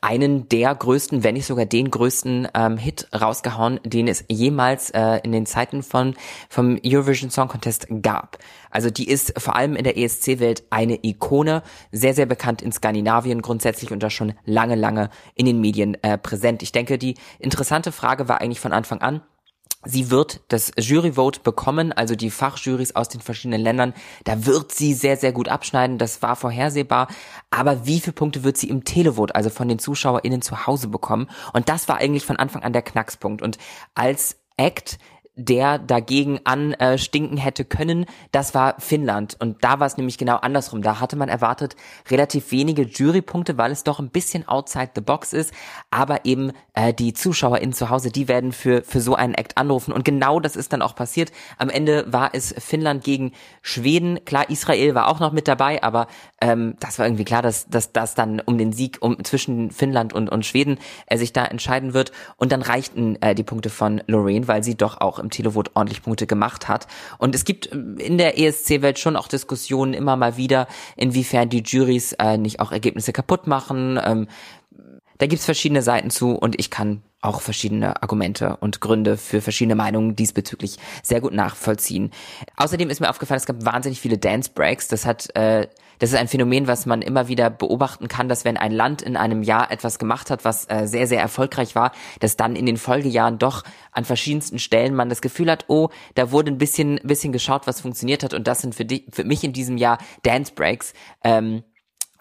einen 0.00 0.48
der 0.48 0.74
größten, 0.74 1.24
wenn 1.24 1.34
nicht 1.34 1.46
sogar 1.46 1.66
den 1.66 1.90
größten 1.90 2.48
ähm, 2.54 2.76
Hit 2.76 3.08
rausgehauen, 3.14 3.80
den 3.84 4.08
es 4.08 4.24
jemals 4.28 4.90
äh, 4.90 5.20
in 5.22 5.32
den 5.32 5.46
Zeiten 5.46 5.82
von 5.82 6.14
vom 6.48 6.78
Eurovision 6.84 7.30
Song 7.30 7.48
Contest 7.48 7.86
gab. 8.02 8.38
Also 8.70 8.90
die 8.90 9.08
ist 9.08 9.40
vor 9.40 9.56
allem 9.56 9.76
in 9.76 9.84
der 9.84 9.96
ESC-Welt 9.96 10.64
eine 10.70 10.98
Ikone, 11.02 11.62
sehr, 11.92 12.14
sehr 12.14 12.26
bekannt 12.26 12.62
in 12.62 12.72
Skandinavien 12.72 13.42
grundsätzlich 13.42 13.92
und 13.92 14.02
da 14.02 14.10
schon 14.10 14.34
lange, 14.44 14.76
lange 14.76 15.10
in 15.34 15.46
den 15.46 15.60
Medien 15.60 15.96
äh, 16.02 16.16
präsent. 16.18 16.62
Ich 16.62 16.72
denke, 16.72 16.98
die 16.98 17.16
interessante 17.38 17.92
Frage 17.92 18.28
war 18.28 18.40
eigentlich 18.40 18.60
von 18.60 18.72
Anfang 18.72 19.00
an, 19.00 19.22
Sie 19.84 20.10
wird 20.10 20.42
das 20.48 20.72
Juryvote 20.78 21.40
bekommen, 21.40 21.92
also 21.92 22.14
die 22.14 22.30
Fachjurys 22.30 22.94
aus 22.94 23.08
den 23.08 23.22
verschiedenen 23.22 23.62
Ländern. 23.62 23.94
Da 24.24 24.44
wird 24.44 24.72
sie 24.72 24.92
sehr, 24.92 25.16
sehr 25.16 25.32
gut 25.32 25.48
abschneiden. 25.48 25.96
Das 25.96 26.20
war 26.20 26.36
vorhersehbar. 26.36 27.08
Aber 27.50 27.86
wie 27.86 28.00
viele 28.00 28.12
Punkte 28.12 28.44
wird 28.44 28.58
sie 28.58 28.68
im 28.68 28.84
Televote, 28.84 29.34
also 29.34 29.48
von 29.48 29.68
den 29.68 29.78
ZuschauerInnen 29.78 30.42
zu 30.42 30.66
Hause 30.66 30.88
bekommen? 30.88 31.30
Und 31.54 31.70
das 31.70 31.88
war 31.88 31.96
eigentlich 31.96 32.26
von 32.26 32.36
Anfang 32.36 32.62
an 32.62 32.74
der 32.74 32.82
Knackspunkt. 32.82 33.40
Und 33.40 33.56
als 33.94 34.36
Act 34.58 34.98
der 35.44 35.78
dagegen 35.78 36.40
anstinken 36.44 37.36
hätte 37.36 37.64
können, 37.64 38.06
das 38.32 38.54
war 38.54 38.76
Finnland. 38.78 39.36
Und 39.40 39.64
da 39.64 39.80
war 39.80 39.86
es 39.86 39.96
nämlich 39.96 40.18
genau 40.18 40.36
andersrum. 40.36 40.82
Da 40.82 41.00
hatte 41.00 41.16
man 41.16 41.28
erwartet 41.28 41.76
relativ 42.10 42.52
wenige 42.52 42.82
Jurypunkte, 42.82 43.56
weil 43.56 43.72
es 43.72 43.84
doch 43.84 43.98
ein 43.98 44.10
bisschen 44.10 44.46
outside 44.46 44.90
the 44.94 45.00
box 45.00 45.32
ist. 45.32 45.52
Aber 45.90 46.24
eben 46.24 46.52
äh, 46.74 46.92
die 46.92 47.14
ZuschauerInnen 47.14 47.72
zu 47.72 47.90
Hause, 47.90 48.10
die 48.10 48.28
werden 48.28 48.52
für, 48.52 48.82
für 48.82 49.00
so 49.00 49.14
einen 49.14 49.34
Act 49.34 49.56
anrufen. 49.56 49.92
Und 49.92 50.04
genau 50.04 50.40
das 50.40 50.56
ist 50.56 50.72
dann 50.72 50.82
auch 50.82 50.94
passiert. 50.94 51.32
Am 51.58 51.70
Ende 51.70 52.04
war 52.12 52.30
es 52.34 52.54
Finnland 52.58 53.02
gegen 53.02 53.32
Schweden. 53.62 54.24
Klar, 54.24 54.50
Israel 54.50 54.94
war 54.94 55.08
auch 55.08 55.20
noch 55.20 55.32
mit 55.32 55.48
dabei, 55.48 55.82
aber 55.82 56.06
ähm, 56.40 56.74
das 56.80 56.98
war 56.98 57.06
irgendwie 57.06 57.24
klar, 57.24 57.42
dass, 57.42 57.68
dass 57.68 57.92
das 57.92 58.14
dann 58.14 58.40
um 58.40 58.58
den 58.58 58.72
Sieg 58.72 58.98
um, 59.00 59.22
zwischen 59.24 59.70
Finnland 59.70 60.12
und, 60.12 60.28
und 60.28 60.44
Schweden 60.44 60.78
äh, 61.06 61.16
sich 61.16 61.32
da 61.32 61.44
entscheiden 61.44 61.94
wird. 61.94 62.12
Und 62.36 62.52
dann 62.52 62.62
reichten 62.62 63.16
äh, 63.22 63.34
die 63.34 63.42
Punkte 63.42 63.70
von 63.70 64.02
Lorraine, 64.06 64.46
weil 64.48 64.62
sie 64.62 64.76
doch 64.76 65.00
auch 65.00 65.18
im 65.18 65.29
Televote 65.30 65.70
ordentlich 65.74 66.02
Punkte 66.02 66.26
gemacht 66.26 66.68
hat. 66.68 66.86
Und 67.18 67.34
es 67.34 67.44
gibt 67.44 67.66
in 67.66 68.18
der 68.18 68.38
ESC-Welt 68.38 68.98
schon 68.98 69.16
auch 69.16 69.28
Diskussionen 69.28 69.94
immer 69.94 70.16
mal 70.16 70.36
wieder, 70.36 70.66
inwiefern 70.96 71.48
die 71.48 71.62
Juries 71.62 72.12
äh, 72.14 72.36
nicht 72.36 72.60
auch 72.60 72.72
Ergebnisse 72.72 73.12
kaputt 73.12 73.46
machen. 73.46 73.98
Ähm, 74.04 74.28
da 75.18 75.26
gibt's 75.26 75.44
verschiedene 75.44 75.82
Seiten 75.82 76.10
zu 76.10 76.32
und 76.34 76.58
ich 76.58 76.70
kann 76.70 77.02
auch 77.20 77.42
verschiedene 77.42 78.02
Argumente 78.02 78.56
und 78.56 78.80
Gründe 78.80 79.18
für 79.18 79.42
verschiedene 79.42 79.74
Meinungen 79.74 80.16
diesbezüglich 80.16 80.78
sehr 81.02 81.20
gut 81.20 81.34
nachvollziehen. 81.34 82.10
Außerdem 82.56 82.88
ist 82.88 83.00
mir 83.00 83.10
aufgefallen, 83.10 83.38
es 83.38 83.46
gab 83.46 83.64
wahnsinnig 83.64 84.00
viele 84.00 84.16
Dance 84.16 84.50
Breaks. 84.54 84.88
Das 84.88 85.04
hat, 85.04 85.34
äh, 85.36 85.68
das 86.00 86.10
ist 86.10 86.18
ein 86.18 86.28
Phänomen, 86.28 86.66
was 86.66 86.86
man 86.86 87.02
immer 87.02 87.28
wieder 87.28 87.50
beobachten 87.50 88.08
kann, 88.08 88.28
dass 88.28 88.44
wenn 88.44 88.56
ein 88.56 88.72
Land 88.72 89.02
in 89.02 89.16
einem 89.16 89.42
Jahr 89.42 89.70
etwas 89.70 89.98
gemacht 89.98 90.30
hat, 90.30 90.44
was 90.44 90.68
äh, 90.68 90.86
sehr, 90.86 91.06
sehr 91.06 91.20
erfolgreich 91.20 91.74
war, 91.74 91.92
dass 92.18 92.36
dann 92.36 92.56
in 92.56 92.66
den 92.66 92.76
Folgejahren 92.76 93.38
doch 93.38 93.62
an 93.92 94.04
verschiedensten 94.04 94.58
Stellen 94.58 94.94
man 94.94 95.08
das 95.08 95.20
Gefühl 95.20 95.50
hat, 95.50 95.66
oh, 95.68 95.90
da 96.14 96.32
wurde 96.32 96.50
ein 96.50 96.58
bisschen, 96.58 96.98
bisschen 97.04 97.32
geschaut, 97.32 97.66
was 97.66 97.80
funktioniert 97.80 98.24
hat 98.24 98.34
und 98.34 98.46
das 98.46 98.60
sind 98.62 98.74
für, 98.74 98.84
die, 98.84 99.06
für 99.12 99.24
mich 99.24 99.44
in 99.44 99.52
diesem 99.52 99.76
Jahr 99.76 99.98
Dance 100.22 100.52
Breaks. 100.54 100.94
Ähm, 101.22 101.62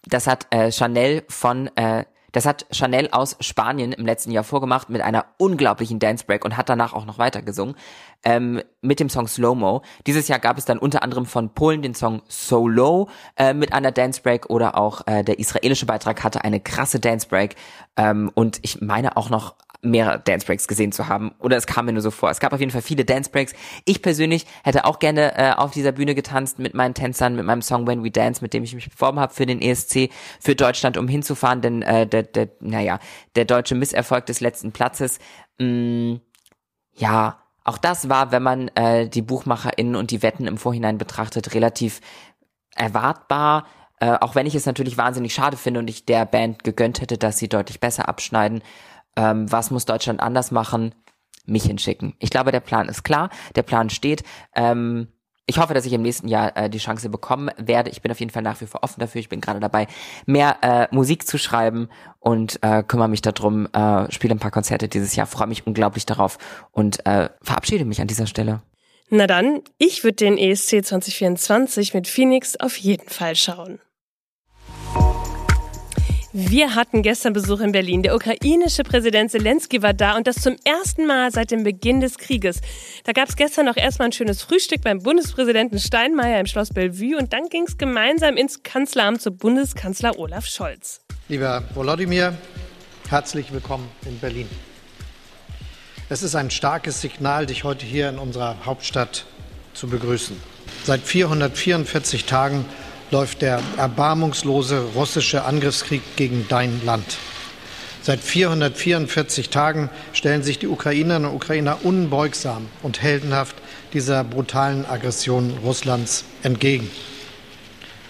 das 0.06 0.28
hat 0.28 0.48
äh, 0.52 0.72
Chanel 0.72 1.24
von 1.30 1.68
äh, 1.76 2.06
das 2.32 2.46
hat 2.46 2.66
Chanel 2.72 3.10
aus 3.12 3.36
Spanien 3.40 3.92
im 3.92 4.06
letzten 4.06 4.32
Jahr 4.32 4.44
vorgemacht 4.44 4.90
mit 4.90 5.02
einer 5.02 5.26
unglaublichen 5.38 6.00
Dance 6.00 6.26
Break 6.26 6.46
und 6.46 6.58
hat 6.58 6.70
danach 6.70 6.94
auch 6.94 7.06
noch 7.06 7.18
weiter 7.18 7.42
gesungen 7.42 7.76
ähm, 8.24 8.62
mit 8.82 9.00
dem 9.00 9.10
Song 9.10 9.28
Slow 9.28 9.56
Mo. 9.56 9.82
Dieses 10.08 10.28
Jahr 10.28 10.40
gab 10.40 10.58
es 10.58 10.66
dann 10.66 10.78
unter 10.78 11.04
anderem 11.04 11.26
von 11.26 11.54
Polen 11.54 11.82
den 11.82 11.96
Song 11.96 12.22
Solo 12.28 13.10
äh, 13.38 13.54
mit 13.54 13.74
einer 13.74 13.92
Dance 13.92 14.22
Break 14.22 14.50
oder 14.50 14.78
auch 14.78 15.08
äh, 15.08 15.24
der 15.24 15.40
israelische 15.40 15.86
Beitrag 15.86 16.24
hatte 16.24 16.44
eine 16.44 16.60
krasse 16.60 17.00
Dance 17.00 17.28
Break 17.28 17.56
ähm, 17.98 18.32
und 18.34 18.60
ich 18.62 18.82
meine 18.82 19.18
auch 19.18 19.30
noch 19.30 19.56
mehrere 19.82 20.20
Dance 20.20 20.46
Breaks 20.46 20.68
gesehen 20.68 20.92
zu 20.92 21.08
haben. 21.08 21.34
Oder 21.40 21.58
es 21.58 21.66
kam 21.66 21.86
mir 21.86 21.94
nur 21.94 22.02
so 22.02 22.12
vor. 22.12 22.30
Es 22.30 22.40
gab 22.40 22.52
auf 22.54 22.60
jeden 22.60 22.72
Fall 22.72 22.82
viele 22.82 23.06
Dance 23.06 23.30
Breaks. 23.30 23.54
Ich 23.86 24.02
persönlich 24.02 24.46
hätte 24.64 24.86
auch 24.86 25.00
gerne 25.00 25.38
äh, 25.38 25.54
auf 25.54 25.72
dieser 25.72 25.92
Bühne 25.92 26.16
getanzt 26.16 26.60
mit 26.60 26.74
meinen 26.74 26.94
Tänzern, 26.94 27.36
mit 27.36 27.46
meinem 27.46 27.62
Song 27.62 27.88
When 27.88 28.04
We 28.04 28.12
Dance, 28.12 28.42
mit 28.42 28.54
dem 28.54 28.64
ich 28.64 28.76
mich 28.76 28.90
beworben 28.90 29.20
habe 29.20 29.34
für 29.34 29.46
den 29.46 29.62
ESC, 29.62 30.10
für 30.40 30.56
Deutschland, 30.56 30.98
um 30.98 31.08
hinzufahren, 31.08 31.62
denn 31.62 31.82
äh, 31.82 32.06
der, 32.06 32.24
der, 32.24 32.50
naja, 32.60 33.00
der 33.36 33.46
deutsche 33.46 33.76
Misserfolg 33.76 34.26
des 34.26 34.42
letzten 34.42 34.72
Platzes, 34.72 35.20
mh, 35.60 35.68
mm, 35.68 36.22
ja, 36.96 37.38
Auch 37.64 37.78
das 37.78 38.10
war, 38.10 38.32
wenn 38.32 38.44
man 38.44 38.68
äh, 38.70 39.08
die 39.08 39.22
BuchmacherInnen 39.22 39.96
und 39.96 40.12
die 40.12 40.22
Wetten 40.22 40.48
im 40.48 40.58
Vorhinein 40.58 40.98
betrachtet, 40.98 41.54
relativ 41.54 42.02
erwartbar. 42.76 43.66
Äh, 44.00 44.18
auch 44.20 44.36
wenn 44.36 44.48
ich 44.48 44.56
es 44.56 44.66
natürlich 44.66 44.98
wahnsinnig 44.98 45.34
schade 45.34 45.56
finde 45.56 45.82
und 45.82 45.90
ich 45.90 46.06
der 46.06 46.26
Band 46.26 46.64
gegönnt 46.64 47.02
hätte, 47.02 47.18
dass 47.18 47.38
sie 47.38 47.48
deutlich 47.48 47.80
besser 47.80 48.10
abschneiden. 48.10 48.64
Ähm, 49.20 49.52
was 49.52 49.70
muss 49.70 49.84
Deutschland 49.84 50.22
anders 50.22 50.50
machen? 50.50 50.96
Mich 51.46 51.64
hinschicken. 51.64 52.16
Ich 52.20 52.30
glaube, 52.30 52.54
der 52.54 52.62
Plan 52.62 52.88
ist 52.88 53.04
klar, 53.04 53.30
der 53.56 53.64
Plan 53.64 53.90
steht. 53.90 54.24
Ähm, 54.56 55.10
ich 55.46 55.58
hoffe, 55.58 55.74
dass 55.74 55.86
ich 55.86 55.92
im 55.92 56.04
nächsten 56.04 56.30
Jahr 56.30 56.56
äh, 56.56 56.70
die 56.70 56.78
Chance 56.78 57.10
bekommen 57.10 57.50
werde. 57.58 57.90
Ich 57.90 58.02
bin 58.02 58.12
auf 58.12 58.20
jeden 58.20 58.32
Fall 58.32 58.44
nach 58.44 58.62
wie 58.62 58.66
vor 58.66 58.84
offen 58.84 59.02
dafür. 59.02 59.20
Ich 59.20 59.28
bin 59.28 59.42
gerade 59.42 59.60
dabei, 59.60 59.88
mehr 60.26 60.58
äh, 60.62 60.88
Musik 60.96 61.28
zu 61.28 61.38
schreiben 61.38 61.90
und 62.20 62.60
äh, 62.62 62.82
kümmere 62.82 63.10
mich 63.10 63.22
darum, 63.22 63.68
äh, 63.74 64.10
spiele 64.10 64.36
ein 64.36 64.40
paar 64.40 64.52
Konzerte 64.52 64.88
dieses 64.88 65.16
Jahr, 65.16 65.28
freue 65.28 65.48
mich 65.48 65.68
unglaublich 65.68 66.06
darauf 66.06 66.38
und 66.72 67.06
äh, 67.06 67.30
verabschiede 67.42 67.84
mich 67.84 68.00
an 68.00 68.08
dieser 68.08 68.28
Stelle. 68.28 68.62
Na 69.10 69.28
dann, 69.28 69.62
ich 69.80 70.04
würde 70.06 70.18
den 70.18 70.38
ESC 70.38 70.86
2024 70.86 71.94
mit 71.94 72.08
Phoenix 72.08 72.56
auf 72.56 72.78
jeden 72.78 73.10
Fall 73.10 73.36
schauen. 73.36 73.80
Wir 76.32 76.76
hatten 76.76 77.02
gestern 77.02 77.34
Besuch 77.34 77.60
in 77.60 77.72
Berlin. 77.72 78.04
Der 78.04 78.16
ukrainische 78.16 78.84
Präsident 78.84 79.32
Zelensky 79.32 79.82
war 79.82 79.96
da 79.96 80.16
und 80.16 80.28
das 80.28 80.36
zum 80.36 80.58
ersten 80.64 81.08
Mal 81.08 81.32
seit 81.32 81.50
dem 81.50 81.64
Beginn 81.64 82.02
des 82.02 82.20
Krieges. 82.20 82.62
Da 83.04 83.14
gab 83.14 83.30
es 83.30 83.36
gestern 83.36 83.66
noch 83.66 83.78
erstmal 83.78 84.10
ein 84.10 84.12
schönes 84.12 84.44
Frühstück 84.44 84.84
beim 84.84 85.00
Bundespräsidenten 85.00 85.80
Steinmeier 85.80 86.40
im 86.40 86.46
Schloss 86.46 86.70
Bellevue 86.70 87.18
und 87.18 87.34
dann 87.34 87.50
ging 87.50 87.64
es 87.64 87.80
gemeinsam 87.80 88.38
ins 88.38 88.62
Kanzleramt 88.62 89.24
zu 89.24 89.32
Bundeskanzler 89.32 90.20
Olaf 90.20 90.46
Scholz. 90.46 91.02
Lieber 91.30 91.64
Volodymyr, 91.74 92.38
herzlich 93.10 93.52
willkommen 93.52 93.90
in 94.06 94.20
Berlin. 94.20 94.48
Es 96.10 96.22
ist 96.22 96.36
ein 96.36 96.52
starkes 96.52 97.02
Signal, 97.02 97.48
dich 97.48 97.64
heute 97.64 97.88
hier 97.88 98.08
in 98.08 98.20
unserer 98.20 98.68
Hauptstadt 98.68 99.26
zu 99.74 99.88
begrüßen. 99.88 100.38
Seit 100.84 101.02
444 101.02 102.26
Tagen 102.26 102.66
läuft 103.12 103.42
der 103.42 103.62
erbarmungslose 103.78 104.82
russische 104.96 105.44
Angriffskrieg 105.44 106.02
gegen 106.16 106.46
dein 106.48 106.86
Land. 106.86 107.18
Seit 108.02 108.22
444 108.22 109.50
Tagen 109.50 109.90
stellen 110.14 110.42
sich 110.42 110.58
die 110.58 110.68
Ukrainerinnen 110.68 111.30
und 111.30 111.36
Ukrainer 111.36 111.80
unbeugsam 111.84 112.68
und 112.82 113.02
heldenhaft 113.02 113.56
dieser 113.94 114.24
brutalen 114.24 114.86
Aggression 114.86 115.58
Russlands 115.64 116.24
entgegen. 116.44 116.90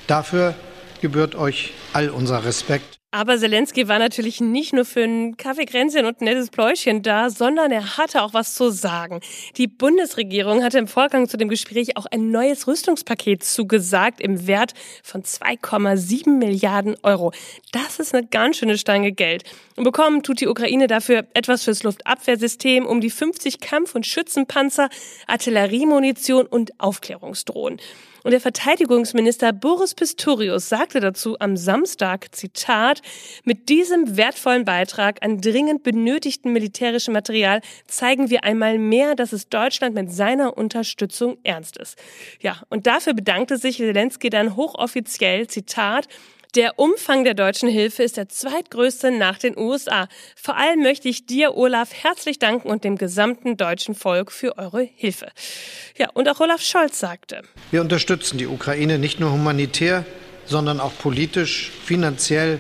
Dafür 0.08 0.54
gebührt 1.02 1.36
euch 1.36 1.74
all 1.94 2.10
unser 2.10 2.46
Respekt. 2.46 2.99
Aber 3.12 3.40
Zelensky 3.40 3.88
war 3.88 3.98
natürlich 3.98 4.40
nicht 4.40 4.72
nur 4.72 4.86
für 4.86 5.02
ein 5.02 5.36
Kaffeekränzchen 5.36 6.06
und 6.06 6.22
ein 6.22 6.26
nettes 6.26 6.52
Pläuschen 6.52 7.02
da, 7.02 7.32
sondern 7.32 7.72
er 7.72 7.98
hatte 7.98 8.22
auch 8.22 8.36
was 8.36 8.54
zu 8.54 8.70
sagen. 8.70 9.22
Die 9.58 9.66
Bundesregierung 9.66 10.64
hatte 10.64 10.78
im 10.78 10.88
Vorgang 10.88 11.28
zu 11.28 11.36
dem 11.36 11.50
Gespräch 11.50 11.98
auch 11.98 12.06
ein 12.06 12.30
neues 12.30 12.68
Rüstungspaket 12.68 13.44
zugesagt 13.44 14.22
im 14.22 14.46
Wert 14.46 14.76
von 15.02 15.24
2,7 15.24 16.38
Milliarden 16.38 16.98
Euro. 17.02 17.32
Das 17.72 17.98
ist 17.98 18.14
eine 18.14 18.28
ganz 18.28 18.58
schöne 18.58 18.78
Stange 18.78 19.12
Geld. 19.12 19.44
Und 19.76 19.86
bekommen 19.86 20.22
tut 20.22 20.40
die 20.40 20.48
Ukraine 20.48 20.86
dafür 20.86 21.26
etwas 21.34 21.64
fürs 21.64 21.82
Luftabwehrsystem, 21.82 22.86
um 22.86 23.02
die 23.02 23.10
50 23.10 23.60
Kampf- 23.60 23.96
und 23.96 24.06
Schützenpanzer, 24.06 24.88
Artilleriemunition 25.26 26.46
und 26.46 26.80
Aufklärungsdrohnen. 26.80 27.80
Und 28.24 28.32
der 28.32 28.42
Verteidigungsminister 28.42 29.54
Boris 29.54 29.94
Pistorius 29.96 30.70
sagte 30.70 31.00
dazu 31.00 31.38
am 31.40 31.56
Samstag, 31.56 32.36
Zitat, 32.36 33.02
mit 33.44 33.70
diesem 33.70 34.18
wertvollen 34.18 34.66
Beitrag 34.66 35.24
an 35.24 35.42
dringend 35.42 35.84
benötigten 35.84 36.52
militärischen 36.52 37.14
Material 37.14 37.62
zeigen 37.88 38.30
wir 38.30 38.44
einmal 38.44 38.78
mehr, 38.78 39.16
dass 39.16 39.34
es 39.34 39.50
Deutschland 39.50 39.96
mit 39.96 40.12
seiner 40.12 40.58
Unterstützung 40.58 41.38
ernst 41.44 41.78
ist. 41.78 41.98
Ja, 42.42 42.62
und 42.70 42.88
dafür 42.88 43.14
bedankte 43.14 43.58
sich 43.58 43.78
Zelensky 43.78 44.30
dann 44.30 44.56
hochoffiziell, 44.56 45.48
Zitat, 45.48 46.08
der 46.56 46.80
Umfang 46.80 47.24
der 47.24 47.36
deutschen 47.36 47.70
Hilfe 47.70 48.02
ist 48.02 48.18
der 48.18 48.28
zweitgrößte 48.28 49.12
nach 49.12 49.38
den 49.38 49.58
USA. 49.58 50.08
Vor 50.36 50.58
allem 50.58 50.82
möchte 50.82 51.08
ich 51.08 51.28
dir, 51.28 51.56
Olaf, 51.56 51.94
herzlich 51.94 52.40
danken 52.40 52.70
und 52.70 52.84
dem 52.84 52.98
gesamten 52.98 53.56
deutschen 53.56 53.94
Volk 53.94 54.32
für 54.32 54.58
eure 54.58 54.82
Hilfe. 54.82 55.28
Ja, 55.98 56.10
und 56.14 56.28
auch 56.28 56.40
Olaf 56.40 56.62
Scholz 56.62 57.00
sagte. 57.00 57.44
Wir 57.70 57.82
unterstützen 57.82 58.38
die 58.40 58.48
Ukraine 58.48 58.98
nicht 58.98 59.20
nur 59.20 59.32
humanitär, 59.32 60.06
sondern 60.46 60.80
auch 60.80 60.94
politisch, 60.98 61.72
finanziell 61.86 62.60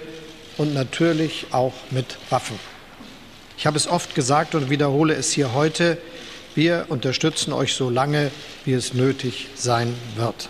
und 0.57 0.75
natürlich 0.75 1.47
auch 1.51 1.73
mit 1.89 2.17
Waffen. 2.29 2.59
Ich 3.57 3.65
habe 3.65 3.77
es 3.77 3.87
oft 3.87 4.13
gesagt 4.13 4.53
und 4.53 4.69
wiederhole 4.69 5.15
es 5.15 5.31
hier 5.31 5.53
heute. 5.53 5.97
Wir 6.53 6.85
unterstützen 6.89 7.53
euch 7.53 7.73
so 7.73 7.89
lange, 7.89 8.29
wie 8.65 8.73
es 8.73 8.93
nötig 8.93 9.47
sein 9.55 9.95
wird. 10.15 10.49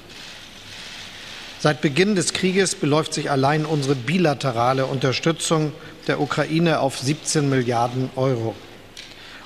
Seit 1.62 1.82
Beginn 1.82 2.16
des 2.16 2.32
Krieges 2.32 2.74
beläuft 2.74 3.14
sich 3.14 3.30
allein 3.30 3.66
unsere 3.66 3.94
bilaterale 3.94 4.86
Unterstützung 4.86 5.74
der 6.08 6.22
Ukraine 6.22 6.80
auf 6.80 6.98
17 6.98 7.50
Milliarden 7.50 8.10
Euro. 8.16 8.56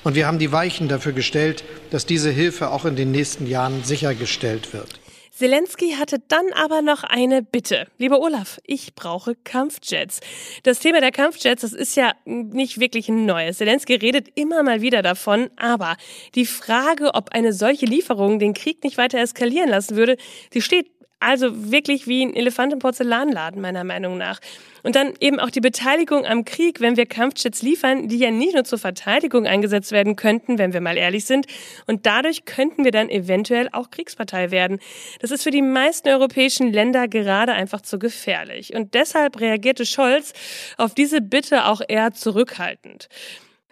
Und 0.04 0.14
wir 0.14 0.28
haben 0.28 0.38
die 0.38 0.52
Weichen 0.52 0.86
dafür 0.86 1.12
gestellt, 1.12 1.64
dass 1.90 2.06
diese 2.06 2.30
Hilfe 2.30 2.70
auch 2.70 2.84
in 2.84 2.94
den 2.94 3.10
nächsten 3.10 3.48
Jahren 3.48 3.82
sichergestellt 3.82 4.72
wird. 4.72 5.00
Zelensky 5.36 5.96
hatte 5.98 6.20
dann 6.28 6.52
aber 6.54 6.80
noch 6.80 7.02
eine 7.02 7.42
Bitte. 7.42 7.88
Lieber 7.98 8.20
Olaf, 8.20 8.60
ich 8.64 8.94
brauche 8.94 9.34
Kampfjets. 9.34 10.20
Das 10.62 10.78
Thema 10.78 11.00
der 11.00 11.10
Kampfjets, 11.10 11.62
das 11.62 11.72
ist 11.72 11.96
ja 11.96 12.12
nicht 12.24 12.78
wirklich 12.78 13.08
ein 13.08 13.26
neues. 13.26 13.58
Zelensky 13.58 13.94
redet 13.94 14.28
immer 14.36 14.62
mal 14.62 14.80
wieder 14.80 15.02
davon, 15.02 15.50
aber 15.56 15.96
die 16.36 16.46
Frage, 16.46 17.14
ob 17.14 17.32
eine 17.32 17.52
solche 17.52 17.84
Lieferung 17.84 18.38
den 18.38 18.54
Krieg 18.54 18.84
nicht 18.84 18.96
weiter 18.96 19.18
eskalieren 19.18 19.70
lassen 19.70 19.96
würde, 19.96 20.18
die 20.52 20.62
steht 20.62 20.93
also 21.24 21.70
wirklich 21.70 22.06
wie 22.06 22.24
ein 22.24 22.34
Elefant 22.34 22.72
im 22.72 22.78
Porzellanladen, 22.78 23.60
meiner 23.60 23.84
Meinung 23.84 24.16
nach. 24.16 24.40
Und 24.84 24.96
dann 24.96 25.14
eben 25.18 25.40
auch 25.40 25.48
die 25.48 25.62
Beteiligung 25.62 26.26
am 26.26 26.44
Krieg, 26.44 26.82
wenn 26.82 26.98
wir 26.98 27.06
Kampfjets 27.06 27.62
liefern, 27.62 28.08
die 28.08 28.18
ja 28.18 28.30
nicht 28.30 28.52
nur 28.52 28.64
zur 28.64 28.78
Verteidigung 28.78 29.46
eingesetzt 29.46 29.92
werden 29.92 30.14
könnten, 30.14 30.58
wenn 30.58 30.74
wir 30.74 30.82
mal 30.82 30.98
ehrlich 30.98 31.24
sind. 31.24 31.46
Und 31.86 32.04
dadurch 32.04 32.44
könnten 32.44 32.84
wir 32.84 32.90
dann 32.90 33.08
eventuell 33.08 33.70
auch 33.72 33.90
Kriegspartei 33.90 34.50
werden. 34.50 34.78
Das 35.20 35.30
ist 35.30 35.42
für 35.42 35.50
die 35.50 35.62
meisten 35.62 36.08
europäischen 36.10 36.70
Länder 36.70 37.08
gerade 37.08 37.52
einfach 37.52 37.80
zu 37.80 37.98
gefährlich. 37.98 38.74
Und 38.74 38.92
deshalb 38.92 39.40
reagierte 39.40 39.86
Scholz 39.86 40.34
auf 40.76 40.94
diese 40.94 41.22
Bitte 41.22 41.64
auch 41.64 41.80
eher 41.88 42.12
zurückhaltend. 42.12 43.08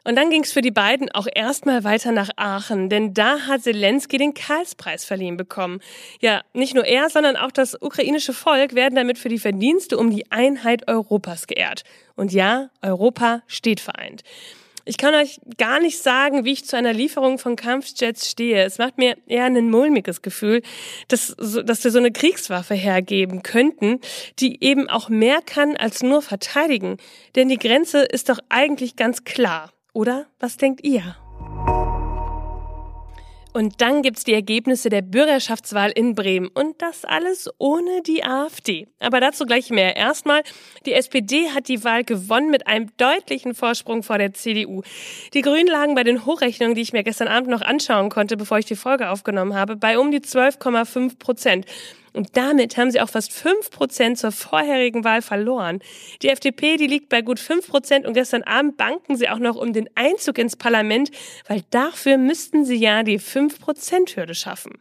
Und 0.05 0.17
dann 0.17 0.31
ging 0.31 0.43
es 0.43 0.53
für 0.53 0.63
die 0.63 0.73
beiden 0.73 1.11
auch 1.13 1.29
erstmal 1.33 1.85
weiter 1.85 2.11
nach 2.11 2.31
Aachen, 2.37 2.89
denn 2.89 3.15
da 3.15 3.41
hat 3.47 3.63
Zelensky 3.63 4.19
den 4.19 4.35
Karlspreis 4.35 5.05
verliehen 5.05 5.37
bekommen. 5.37 5.81
Ja, 6.21 6.43
nicht 6.53 6.75
nur 6.75 6.85
er, 6.85 7.09
sondern 7.09 7.37
auch 7.37 7.53
das 7.53 7.81
ukrainische 7.81 8.33
Volk 8.33 8.75
werden 8.75 8.97
damit 8.97 9.19
für 9.19 9.29
die 9.29 9.39
Verdienste 9.39 9.97
um 9.97 10.11
die 10.11 10.31
Einheit 10.33 10.89
Europas 10.89 11.47
geehrt. 11.47 11.85
Und 12.17 12.33
ja, 12.33 12.71
Europa 12.83 13.43
steht 13.47 13.79
vereint. 13.79 14.23
Ich 14.85 14.97
kann 14.97 15.15
euch 15.15 15.41
gar 15.59 15.79
nicht 15.79 16.03
sagen, 16.03 16.45
wie 16.45 16.53
ich 16.53 16.65
zu 16.65 16.77
einer 16.77 16.93
Lieferung 16.93 17.39
von 17.39 17.55
Kampfjets 17.55 18.29
stehe. 18.29 18.65
Es 18.65 18.79
macht 18.79 18.99
mir 18.99 19.17
eher 19.29 19.45
ein 19.45 19.71
mulmiges 19.71 20.23
Gefühl, 20.23 20.63
dass, 21.07 21.37
dass 21.39 21.85
wir 21.85 21.93
so 21.93 21.99
eine 21.99 22.11
Kriegswaffe 22.11 22.75
hergeben 22.75 23.45
könnten, 23.45 24.01
die 24.41 24.63
eben 24.65 24.89
auch 24.89 25.09
mehr 25.09 25.41
kann 25.41 25.77
als 25.77 26.03
nur 26.03 26.21
verteidigen. 26.21 26.97
Denn 27.37 27.49
die 27.49 27.59
Grenze 27.59 28.03
ist 28.03 28.29
doch 28.29 28.41
eigentlich 28.49 28.97
ganz 28.97 29.23
klar. 29.23 29.71
Oder 29.93 30.27
was 30.41 30.57
denkt 30.57 30.85
ihr? 30.85 31.17
Und 33.55 33.83
dann 33.83 34.01
gibt's 34.01 34.25
die 34.25 34.33
Ergebnisse 34.33 34.89
der 34.89 35.03
Bürgerschaftswahl 35.03 35.91
in 35.91 36.15
Bremen. 36.15 36.49
Und 36.49 36.81
das 36.81 37.05
alles 37.05 37.51
ohne 37.59 38.01
die 38.01 38.25
AfD. 38.25 38.89
Aber 38.99 39.21
dazu 39.21 39.45
gleich 39.45 39.69
mehr. 39.69 39.95
Erstmal, 39.95 40.43
die 40.87 40.95
SPD 40.95 41.51
hat 41.51 41.69
die 41.69 41.85
Wahl 41.85 42.03
gewonnen 42.03 42.51
mit 42.51 42.67
einem 42.67 42.89
deutlichen 42.97 43.55
Vorsprung 43.55 44.03
vor 44.03 44.17
der 44.17 44.33
CDU. 44.33 44.81
Die 45.35 45.43
Grünen 45.43 45.67
lagen 45.67 45.95
bei 45.95 46.03
den 46.03 46.25
Hochrechnungen, 46.25 46.75
die 46.75 46.81
ich 46.81 46.95
mir 46.95 47.03
gestern 47.03 47.29
Abend 47.29 47.51
noch 47.51 47.61
anschauen 47.61 48.09
konnte, 48.09 48.39
bevor 48.39 48.59
ich 48.59 48.65
die 48.65 48.77
Folge 48.77 49.11
aufgenommen 49.11 49.55
habe, 49.55 49.77
bei 49.77 49.99
um 49.99 50.11
die 50.11 50.21
12,5 50.21 51.19
Prozent. 51.19 51.67
Und 52.13 52.37
damit 52.37 52.77
haben 52.77 52.91
sie 52.91 53.01
auch 53.01 53.09
fast 53.09 53.33
fünf 53.33 53.71
Prozent 53.71 54.19
zur 54.19 54.33
vorherigen 54.33 55.05
Wahl 55.05 55.23
verloren. 55.23 55.81
Die 56.21 56.29
FDP, 56.29 56.77
die 56.77 56.87
liegt 56.87 57.09
bei 57.09 57.23
gut 57.23 57.41
fünf 57.41 57.69
Prozent 57.69 58.07
und 58.07 58.15
gestern 58.15 58.43
Abend 58.43 58.77
banken 58.77 59.17
sie 59.17 59.29
auch 59.29 59.39
noch 59.39 59.57
um 59.57 59.73
den 59.73 59.89
Einzug 59.95 60.39
ins 60.39 60.57
Parlament, 60.57 61.11
weil 61.49 61.63
dafür 61.71 62.19
müssten 62.19 62.65
sie 62.65 62.77
ja 62.77 63.03
die 63.03 63.19
fünf 63.19 63.61
Prozent 63.61 64.17
Hürde 64.17 64.35
schaffen. 64.35 64.79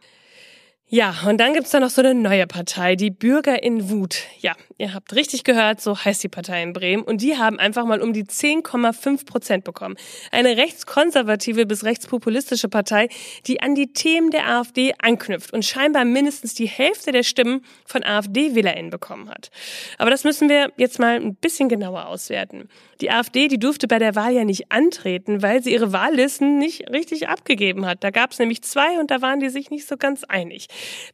Ja, 0.94 1.14
und 1.26 1.38
dann 1.38 1.54
gibt's 1.54 1.70
da 1.70 1.80
noch 1.80 1.88
so 1.88 2.02
eine 2.02 2.12
neue 2.12 2.46
Partei, 2.46 2.96
die 2.96 3.10
Bürger 3.10 3.62
in 3.62 3.88
Wut. 3.88 4.24
Ja, 4.40 4.52
ihr 4.76 4.92
habt 4.92 5.14
richtig 5.14 5.42
gehört, 5.42 5.80
so 5.80 5.96
heißt 5.96 6.22
die 6.22 6.28
Partei 6.28 6.62
in 6.62 6.74
Bremen. 6.74 7.02
Und 7.02 7.22
die 7.22 7.38
haben 7.38 7.58
einfach 7.58 7.86
mal 7.86 8.02
um 8.02 8.12
die 8.12 8.24
10,5 8.24 9.24
Prozent 9.24 9.64
bekommen. 9.64 9.96
Eine 10.32 10.58
rechtskonservative 10.58 11.64
bis 11.64 11.84
rechtspopulistische 11.84 12.68
Partei, 12.68 13.08
die 13.46 13.62
an 13.62 13.74
die 13.74 13.94
Themen 13.94 14.30
der 14.30 14.46
AfD 14.46 14.92
anknüpft 14.98 15.54
und 15.54 15.64
scheinbar 15.64 16.04
mindestens 16.04 16.52
die 16.52 16.68
Hälfte 16.68 17.10
der 17.10 17.22
Stimmen 17.22 17.64
von 17.86 18.04
AfD-WählerInnen 18.04 18.90
bekommen 18.90 19.30
hat. 19.30 19.50
Aber 19.96 20.10
das 20.10 20.24
müssen 20.24 20.50
wir 20.50 20.74
jetzt 20.76 20.98
mal 20.98 21.16
ein 21.16 21.36
bisschen 21.36 21.70
genauer 21.70 22.04
auswerten. 22.04 22.68
Die 23.00 23.10
AfD, 23.10 23.48
die 23.48 23.58
durfte 23.58 23.88
bei 23.88 23.98
der 23.98 24.14
Wahl 24.14 24.34
ja 24.34 24.44
nicht 24.44 24.70
antreten, 24.70 25.40
weil 25.40 25.62
sie 25.62 25.72
ihre 25.72 25.94
Wahllisten 25.94 26.58
nicht 26.58 26.90
richtig 26.90 27.28
abgegeben 27.28 27.86
hat. 27.86 28.04
Da 28.04 28.10
gab's 28.10 28.38
nämlich 28.38 28.62
zwei 28.62 29.00
und 29.00 29.10
da 29.10 29.22
waren 29.22 29.40
die 29.40 29.48
sich 29.48 29.70
nicht 29.70 29.88
so 29.88 29.96
ganz 29.96 30.22
einig. 30.24 30.68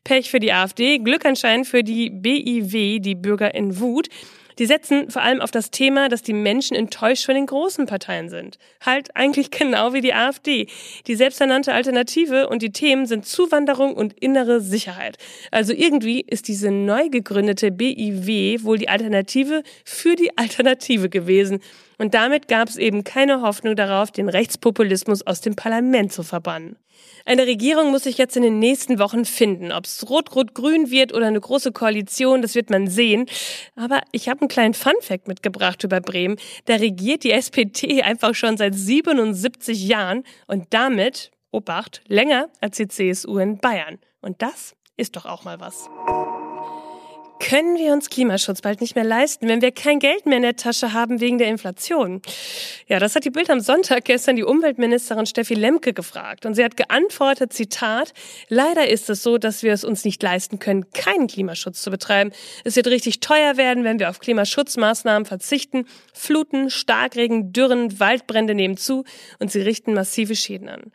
Pech 0.05 0.31
für 0.31 0.41
die 0.41 0.53
AfD, 0.53 0.99
Glück 0.99 1.25
anscheinend 1.25 1.67
für 1.67 1.83
die 1.83 2.11
BIW, 2.11 3.01
die 3.01 3.15
Bürger 3.15 3.55
in 3.55 3.81
Wut. 3.81 4.09
Die 4.59 4.67
setzen 4.67 5.09
vor 5.11 5.23
allem 5.23 5.41
auf 5.41 5.53
das 5.53 5.71
Thema, 5.71 6.09
dass 6.09 6.23
die 6.23 6.33
Menschen 6.33 6.77
enttäuscht 6.77 7.27
von 7.27 7.35
den 7.37 7.47
großen 7.47 7.87
Parteien 7.87 8.29
sind. 8.29 8.59
Halt 8.85 9.15
eigentlich 9.15 9.51
genau 9.53 9.93
wie 9.93 10.01
die 10.01 10.15
AfD. 10.15 10.67
Die 11.07 11.15
selbsternannte 11.15 11.73
Alternative 11.73 12.49
und 12.49 12.63
die 12.63 12.73
Themen 12.73 13.07
sind 13.07 13.25
Zuwanderung 13.25 13.95
und 13.95 14.15
innere 14.15 14.61
Sicherheit. 14.61 15.17
Also 15.51 15.73
irgendwie 15.73 16.21
ist 16.21 16.49
diese 16.49 16.71
neu 16.71 17.09
gegründete 17.09 17.71
BIW 17.71 18.65
wohl 18.65 18.79
die 18.79 18.89
Alternative 18.89 19.63
für 19.85 20.17
die 20.17 20.37
Alternative 20.37 21.09
gewesen. 21.09 21.61
Und 21.99 22.14
damit 22.14 22.49
gab 22.49 22.69
es 22.69 22.76
eben 22.76 23.05
keine 23.05 23.43
Hoffnung 23.43 23.75
darauf, 23.75 24.11
den 24.12 24.28
Rechtspopulismus 24.28 25.26
aus 25.26 25.40
dem 25.40 25.57
Parlament 25.57 26.12
zu 26.12 26.23
verbannen. 26.23 26.76
Eine 27.25 27.47
Regierung 27.47 27.90
muss 27.90 28.05
sich 28.05 28.19
jetzt 28.19 28.37
in 28.37 28.43
den 28.43 28.59
nächsten 28.59 28.99
Wochen 28.99 29.25
finden. 29.25 29.73
Ob 29.73 29.85
es 29.85 30.09
rot-rot-grün 30.09 30.90
wird 30.90 31.12
oder 31.12 31.26
eine 31.26 31.40
große 31.40 31.73
Koalition, 31.73 32.40
das 32.40 32.55
wird 32.55 32.71
man 32.71 32.87
sehen. 32.87 33.26
Aber 33.76 34.00
ich 34.12 34.28
habe 34.28 34.40
einen 34.40 34.49
kleinen 34.49 34.75
Funfact 34.75 35.28
mitgebracht 35.28 35.83
über 35.85 36.00
Bremen. 36.00 36.37
Da 36.64 36.76
regiert 36.76 37.25
die 37.25 37.33
SPD 37.33 38.02
einfach 38.02 38.35
schon 38.35 38.57
seit 38.57 38.75
77 38.75 39.87
Jahren 39.87 40.25
und 40.47 40.67
damit, 40.71 41.31
Obacht, 41.50 42.02
länger 42.07 42.49
als 42.61 42.76
die 42.76 42.88
CSU 42.88 43.38
in 43.38 43.59
Bayern. 43.59 43.99
Und 44.21 44.40
das 44.43 44.75
ist 44.97 45.17
doch 45.17 45.26
auch 45.26 45.45
mal 45.45 45.61
was. 45.61 45.88
Können 47.40 47.76
wir 47.76 47.92
uns 47.92 48.11
Klimaschutz 48.11 48.62
bald 48.62 48.80
nicht 48.80 48.97
mehr 48.97 49.04
leisten, 49.04 49.49
wenn 49.49 49.62
wir 49.62 49.71
kein 49.71 50.00
Geld 50.00 50.26
mehr 50.26 50.38
in 50.38 50.42
der 50.42 50.57
Tasche 50.57 50.92
haben 50.92 51.21
wegen 51.21 51.38
der 51.38 51.49
Inflation? 51.49 52.21
Ja, 52.88 52.99
das 52.99 53.14
hat 53.14 53.25
die 53.25 53.30
Bild 53.30 53.49
am 53.49 53.61
Sonntag 53.61 54.04
gestern 54.04 54.37
die 54.37 54.42
Umweltministerin 54.42 55.25
Steffi 55.25 55.54
Lemke 55.54 55.92
gefragt. 55.92 56.47
Und 56.47 56.54
sie 56.54 56.64
hat 56.64 56.76
geantwortet, 56.76 57.52
Zitat, 57.52 58.12
leider 58.49 58.88
ist 58.88 59.09
es 59.09 59.23
so, 59.23 59.38
dass 59.38 59.62
wir 59.62 59.73
es 59.73 59.85
uns 59.85 60.04
nicht 60.04 60.23
leisten 60.23 60.59
können, 60.59 60.90
keinen 60.92 61.28
Klimaschutz 61.28 61.80
zu 61.83 61.90
betreiben. 61.90 62.33
Es 62.64 62.76
wird 62.76 62.88
richtig 62.88 63.21
teuer 63.21 63.57
werden, 63.57 63.85
wenn 63.85 63.99
wir 63.99 64.11
auf 64.11 64.18
Klimaschutzmaßnahmen 64.18 65.25
verzichten. 65.25 65.87
Fluten, 66.12 66.71
Starkregen, 66.71 67.52
Dürren, 67.52 68.00
Waldbrände 68.00 68.54
nehmen 68.54 68.76
zu 68.76 69.04
und 69.38 69.52
sie 69.52 69.61
richten 69.61 69.95
massive 69.95 70.35
Schäden 70.35 70.68
an. 70.68 70.92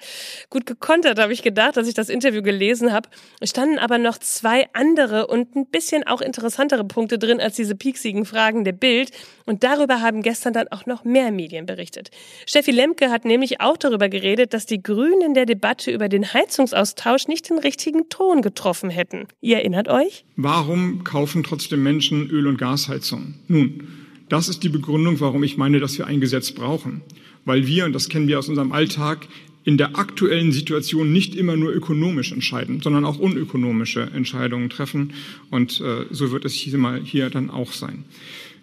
Gut 0.50 0.66
gekontert 0.66 1.20
habe 1.20 1.32
ich 1.32 1.42
gedacht, 1.42 1.78
als 1.78 1.88
ich 1.88 1.94
das 1.94 2.10
Interview 2.10 2.42
gelesen 2.42 2.92
habe. 2.92 3.10
Standen 3.44 3.80
aber 3.80 3.98
noch 3.98 4.18
zwei 4.18 4.68
andere 4.74 5.28
und 5.28 5.56
ein 5.56 5.68
bisschen 5.68 6.06
auch 6.06 6.22
interessantere 6.34 6.84
Punkte 6.84 7.20
drin 7.20 7.40
als 7.40 7.56
diese 7.56 7.76
pieksigen 7.76 8.26
Fragen 8.26 8.64
der 8.64 8.72
Bild. 8.72 9.12
Und 9.46 9.64
darüber 9.64 10.02
haben 10.02 10.24
gestern 10.24 10.54
dann 10.54 10.68
auch 10.70 10.88
noch 10.88 11.04
mehr 11.04 11.32
Medien 11.32 11.68
berichtet. 11.68 12.10
Steffi 12.48 12.72
Lemke 12.72 13.12
hat 13.12 13.24
nämlich 13.24 13.62
auch 13.62 13.78
darüber 13.78 14.10
geredet, 14.10 14.54
dass 14.54 14.66
die 14.66 14.82
Grünen 14.82 15.22
in 15.22 15.34
der 15.36 15.46
Debatte 15.46 15.92
über 15.92 16.10
den 16.10 16.34
Heizungsaustausch 16.34 17.28
nicht 17.28 17.50
den 17.50 17.60
richtigen 17.60 18.10
Ton 18.10 18.42
getroffen 18.42 18.90
hätten. 18.90 19.28
Ihr 19.42 19.58
erinnert 19.58 19.88
euch? 19.88 20.26
Warum 20.36 21.04
kaufen 21.04 21.44
trotzdem 21.44 21.84
Menschen 21.84 22.30
Öl- 22.30 22.48
und 22.48 22.58
Gasheizungen? 22.58 23.36
Nun, 23.48 23.88
das 24.30 24.50
ist 24.50 24.64
die 24.64 24.70
Begründung, 24.70 25.20
warum 25.20 25.44
ich 25.44 25.58
meine, 25.58 25.80
dass 25.80 25.98
wir 26.00 26.08
ein 26.08 26.20
Gesetz 26.20 26.52
brauchen. 26.52 27.02
Weil 27.46 27.68
wir, 27.68 27.86
und 27.86 27.94
das 27.94 28.10
kennen 28.10 28.28
wir 28.28 28.40
aus 28.40 28.50
unserem 28.50 28.72
Alltag, 28.72 29.28
in 29.64 29.78
der 29.78 29.98
aktuellen 29.98 30.52
Situation 30.52 31.12
nicht 31.12 31.36
immer 31.36 31.56
nur 31.56 31.72
ökonomisch 31.74 32.32
entscheiden, 32.32 32.82
sondern 32.82 33.06
auch 33.06 33.18
unökonomische 33.18 34.02
Entscheidungen 34.14 34.70
treffen. 34.70 35.14
Und 35.50 35.80
äh, 35.82 36.06
so 36.10 36.32
wird 36.32 36.46
es 36.46 36.54
hier, 36.54 36.78
mal 36.78 37.02
hier 37.02 37.30
dann 37.30 37.50
auch 37.50 37.72
sein. 37.72 38.06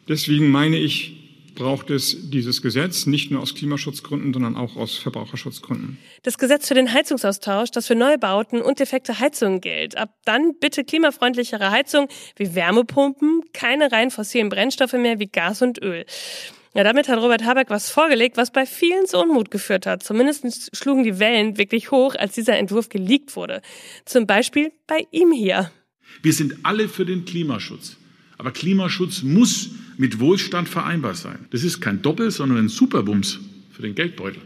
Deswegen 0.08 0.50
meine 0.50 0.78
ich, 0.78 1.16
braucht 1.54 1.90
es 1.90 2.30
dieses 2.30 2.62
Gesetz 2.62 3.04
nicht 3.04 3.30
nur 3.30 3.42
aus 3.42 3.54
Klimaschutzgründen, 3.54 4.32
sondern 4.32 4.56
auch 4.56 4.76
aus 4.76 4.96
Verbraucherschutzgründen. 4.96 5.98
Das 6.22 6.38
Gesetz 6.38 6.66
für 6.66 6.74
den 6.74 6.92
Heizungsaustausch, 6.92 7.70
das 7.70 7.86
für 7.86 7.94
Neubauten 7.94 8.62
und 8.62 8.80
defekte 8.80 9.20
Heizungen 9.20 9.60
gilt. 9.60 9.96
Ab 9.98 10.14
dann 10.24 10.54
bitte 10.58 10.84
klimafreundlichere 10.84 11.70
Heizung 11.70 12.08
wie 12.36 12.54
Wärmepumpen, 12.54 13.42
keine 13.52 13.92
rein 13.92 14.10
fossilen 14.10 14.48
Brennstoffe 14.48 14.94
mehr 14.94 15.18
wie 15.18 15.26
Gas 15.26 15.60
und 15.60 15.82
Öl. 15.82 16.06
Ja, 16.74 16.84
damit 16.84 17.08
hat 17.08 17.18
Robert 17.18 17.44
Habeck 17.44 17.68
was 17.68 17.90
vorgelegt, 17.90 18.36
was 18.36 18.52
bei 18.52 18.64
vielen 18.64 19.06
zu 19.06 19.18
Unmut 19.18 19.50
geführt 19.50 19.86
hat. 19.86 20.04
Zumindest 20.04 20.76
schlugen 20.76 21.02
die 21.02 21.18
Wellen 21.18 21.58
wirklich 21.58 21.90
hoch, 21.90 22.14
als 22.14 22.34
dieser 22.34 22.56
Entwurf 22.58 22.88
geleakt 22.88 23.34
wurde. 23.34 23.60
Zum 24.04 24.26
Beispiel 24.26 24.72
bei 24.86 25.06
ihm 25.10 25.32
hier. 25.32 25.70
Wir 26.22 26.32
sind 26.32 26.58
alle 26.62 26.88
für 26.88 27.04
den 27.04 27.24
Klimaschutz. 27.24 27.96
Aber 28.38 28.52
Klimaschutz 28.52 29.22
muss 29.22 29.70
mit 29.96 30.20
Wohlstand 30.20 30.68
vereinbar 30.68 31.14
sein. 31.14 31.46
Das 31.50 31.64
ist 31.64 31.80
kein 31.80 32.02
Doppel, 32.02 32.30
sondern 32.30 32.58
ein 32.58 32.68
Superbums 32.68 33.40
für 33.72 33.82
den 33.82 33.94
Geldbeutel. 33.94 34.40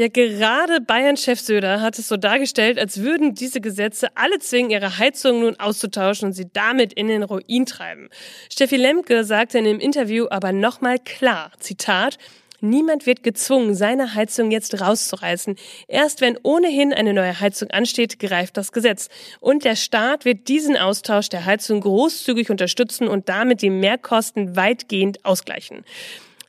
Ja, 0.00 0.06
gerade 0.06 0.80
Bayern-Chef 0.80 1.40
Söder 1.40 1.80
hat 1.80 1.98
es 1.98 2.06
so 2.06 2.16
dargestellt, 2.16 2.78
als 2.78 3.02
würden 3.02 3.34
diese 3.34 3.60
Gesetze 3.60 4.06
alle 4.14 4.38
zwingen, 4.38 4.70
ihre 4.70 4.98
Heizung 4.98 5.40
nun 5.40 5.58
auszutauschen 5.58 6.28
und 6.28 6.34
sie 6.34 6.46
damit 6.52 6.92
in 6.92 7.08
den 7.08 7.24
Ruin 7.24 7.66
treiben. 7.66 8.08
Steffi 8.48 8.76
Lemke 8.76 9.24
sagte 9.24 9.58
in 9.58 9.64
dem 9.64 9.80
Interview 9.80 10.26
aber 10.30 10.52
nochmal 10.52 11.00
klar, 11.00 11.50
Zitat, 11.58 12.16
Niemand 12.60 13.06
wird 13.06 13.22
gezwungen, 13.24 13.74
seine 13.74 14.14
Heizung 14.14 14.50
jetzt 14.50 14.80
rauszureißen. 14.80 15.56
Erst 15.86 16.20
wenn 16.20 16.38
ohnehin 16.42 16.92
eine 16.92 17.14
neue 17.14 17.38
Heizung 17.38 17.70
ansteht, 17.70 18.18
greift 18.18 18.56
das 18.56 18.72
Gesetz. 18.72 19.08
Und 19.38 19.64
der 19.64 19.76
Staat 19.76 20.24
wird 20.24 20.48
diesen 20.48 20.76
Austausch 20.76 21.28
der 21.28 21.44
Heizung 21.44 21.80
großzügig 21.80 22.50
unterstützen 22.50 23.06
und 23.06 23.28
damit 23.28 23.62
die 23.62 23.70
Mehrkosten 23.70 24.56
weitgehend 24.56 25.24
ausgleichen. 25.24 25.84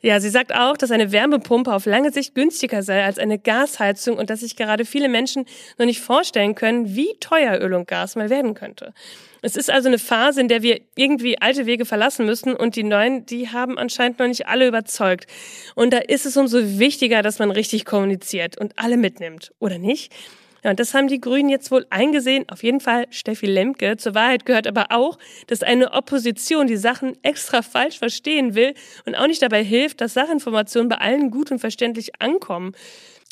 Ja, 0.01 0.21
sie 0.21 0.29
sagt 0.29 0.55
auch, 0.55 0.77
dass 0.77 0.91
eine 0.91 1.11
Wärmepumpe 1.11 1.73
auf 1.73 1.85
lange 1.85 2.11
Sicht 2.11 2.33
günstiger 2.33 2.83
sei 2.83 3.03
als 3.03 3.19
eine 3.19 3.37
Gasheizung 3.37 4.17
und 4.17 4.29
dass 4.29 4.39
sich 4.39 4.55
gerade 4.55 4.85
viele 4.85 5.09
Menschen 5.09 5.45
noch 5.77 5.85
nicht 5.85 5.99
vorstellen 5.99 6.55
können, 6.55 6.95
wie 6.95 7.15
teuer 7.19 7.59
Öl 7.59 7.73
und 7.73 7.87
Gas 7.87 8.15
mal 8.15 8.29
werden 8.29 8.53
könnte. 8.53 8.93
Es 9.41 9.55
ist 9.55 9.69
also 9.69 9.87
eine 9.87 9.99
Phase, 9.99 10.41
in 10.41 10.47
der 10.47 10.61
wir 10.61 10.81
irgendwie 10.95 11.41
alte 11.41 11.65
Wege 11.65 11.85
verlassen 11.85 12.25
müssen 12.25 12.53
und 12.53 12.75
die 12.75 12.83
neuen, 12.83 13.25
die 13.25 13.49
haben 13.49 13.77
anscheinend 13.77 14.19
noch 14.19 14.27
nicht 14.27 14.47
alle 14.47 14.67
überzeugt. 14.67 15.27
Und 15.75 15.91
da 15.93 15.97
ist 15.97 16.25
es 16.25 16.37
umso 16.37 16.79
wichtiger, 16.79 17.21
dass 17.21 17.39
man 17.39 17.51
richtig 17.51 17.85
kommuniziert 17.85 18.57
und 18.57 18.73
alle 18.77 18.97
mitnimmt, 18.97 19.53
oder 19.59 19.77
nicht? 19.77 20.13
Ja, 20.63 20.71
und 20.71 20.79
das 20.79 20.93
haben 20.93 21.07
die 21.07 21.21
Grünen 21.21 21.49
jetzt 21.49 21.71
wohl 21.71 21.85
eingesehen. 21.89 22.47
Auf 22.49 22.63
jeden 22.63 22.79
Fall 22.79 23.05
Steffi 23.11 23.45
Lemke. 23.45 23.97
Zur 23.97 24.15
Wahrheit 24.15 24.45
gehört 24.45 24.67
aber 24.67 24.87
auch, 24.91 25.17
dass 25.47 25.63
eine 25.63 25.93
Opposition 25.93 26.67
die 26.67 26.77
Sachen 26.77 27.17
extra 27.23 27.61
falsch 27.61 27.97
verstehen 27.99 28.55
will 28.55 28.73
und 29.05 29.15
auch 29.15 29.27
nicht 29.27 29.41
dabei 29.41 29.63
hilft, 29.63 30.01
dass 30.01 30.13
Sachinformationen 30.13 30.89
bei 30.89 30.97
allen 30.97 31.31
gut 31.31 31.51
und 31.51 31.59
verständlich 31.59 32.21
ankommen. 32.21 32.73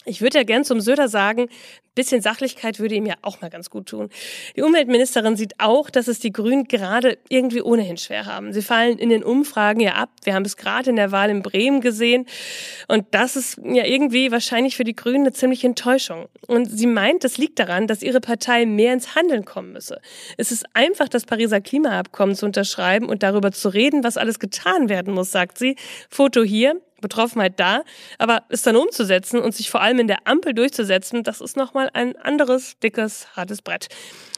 Ich 0.08 0.22
würde 0.22 0.38
ja 0.38 0.44
gern 0.44 0.64
zum 0.64 0.80
Söder 0.80 1.10
sagen, 1.10 1.50
bisschen 1.98 2.22
Sachlichkeit 2.22 2.80
würde 2.80 2.96
ihm 2.96 3.06
ja 3.06 3.16
auch 3.24 3.42
mal 3.42 3.50
ganz 3.50 3.70
gut 3.70 3.88
tun. 3.90 4.10
Die 4.56 4.62
Umweltministerin 4.62 5.36
sieht 5.36 5.56
auch, 5.58 5.90
dass 5.90 6.08
es 6.08 6.20
die 6.20 6.32
Grünen 6.32 6.66
gerade 6.66 7.18
irgendwie 7.28 7.62
ohnehin 7.62 7.98
schwer 7.98 8.26
haben. 8.26 8.54
Sie 8.54 8.62
fallen 8.62 9.00
in 9.00 9.10
den 9.10 9.24
Umfragen 9.24 9.82
ja 9.82 9.94
ab. 9.96 10.12
Wir 10.24 10.36
haben 10.36 10.46
es 10.46 10.56
gerade 10.56 10.92
in 10.92 10.96
der 10.96 11.12
Wahl 11.12 11.30
in 11.30 11.42
Bremen 11.42 11.82
gesehen. 11.82 12.26
Und 12.88 13.06
das 13.12 13.36
ist 13.36 13.60
ja 13.64 13.84
irgendwie 13.84 14.32
wahrscheinlich 14.32 14.78
für 14.78 14.84
die 14.84 14.96
Grünen 14.96 15.22
eine 15.22 15.34
ziemliche 15.34 15.68
Enttäuschung. 15.68 16.28
Und 16.48 16.66
sie 16.66 16.88
meint, 16.88 17.24
das 17.24 17.38
liegt 17.38 17.60
daran, 17.60 17.88
dass 17.88 18.04
ihre 18.04 18.22
Partei 18.22 18.66
mehr 18.66 18.94
ins 18.94 19.16
Handeln 19.16 19.44
kommen 19.44 19.74
müsse. 19.74 20.00
Es 20.38 20.52
ist 20.52 20.66
einfach, 20.74 21.10
das 21.10 21.26
Pariser 21.26 21.62
Klimaabkommen 21.62 22.36
zu 22.36 22.46
unterschreiben 22.46 23.10
und 23.10 23.24
darüber 23.24 23.52
zu 23.52 23.70
reden, 23.70 24.04
was 24.04 24.18
alles 24.18 24.40
getan 24.40 24.88
werden 24.88 25.14
muss, 25.14 25.32
sagt 25.32 25.58
sie. 25.58 25.76
Foto 26.10 26.44
hier. 26.44 26.80
Betroffenheit 27.02 27.60
da, 27.60 27.84
aber 28.18 28.44
es 28.50 28.62
dann 28.64 28.76
umzusetzen 28.76 29.40
und 29.40 29.54
sich 29.56 29.70
vor 29.70 29.82
allem 29.82 30.00
in 30.00 30.08
der 30.08 30.28
Ampel 30.28 30.54
durchzusetzen, 30.54 31.24
das 31.24 31.42
ist 31.42 31.58
nochmal 31.58 31.90
ein 31.94 32.16
anderes, 32.16 32.80
dickes, 32.80 33.28
hartes 33.36 33.62
Brett. 33.62 33.88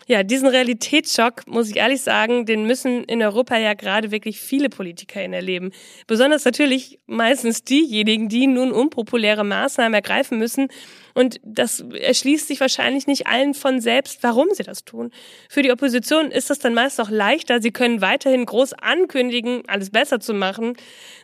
Ja, 0.09 0.23
diesen 0.23 0.47
Realitätsschock, 0.47 1.45
muss 1.45 1.69
ich 1.69 1.75
ehrlich 1.75 2.01
sagen, 2.01 2.47
den 2.47 2.65
müssen 2.65 3.03
in 3.03 3.21
Europa 3.21 3.57
ja 3.57 3.75
gerade 3.75 4.09
wirklich 4.09 4.39
viele 4.39 4.67
PolitikerInnen 4.67 5.33
erleben. 5.33 5.71
Besonders 6.07 6.45
natürlich 6.45 6.99
meistens 7.05 7.63
diejenigen, 7.63 8.27
die 8.27 8.47
nun 8.47 8.71
unpopuläre 8.71 9.43
Maßnahmen 9.43 9.93
ergreifen 9.93 10.39
müssen. 10.39 10.69
Und 11.19 11.41
das 11.43 11.81
erschließt 11.81 12.47
sich 12.47 12.61
wahrscheinlich 12.61 13.05
nicht 13.05 13.27
allen 13.27 13.53
von 13.53 13.81
selbst, 13.81 14.23
warum 14.23 14.47
sie 14.53 14.63
das 14.63 14.85
tun. 14.85 15.11
Für 15.49 15.61
die 15.61 15.71
Opposition 15.73 16.31
ist 16.31 16.49
das 16.49 16.59
dann 16.59 16.73
meist 16.73 17.01
auch 17.01 17.09
leichter. 17.09 17.61
Sie 17.61 17.71
können 17.71 17.99
weiterhin 17.99 18.45
groß 18.45 18.71
ankündigen, 18.71 19.63
alles 19.67 19.89
besser 19.89 20.21
zu 20.21 20.33
machen. 20.33 20.77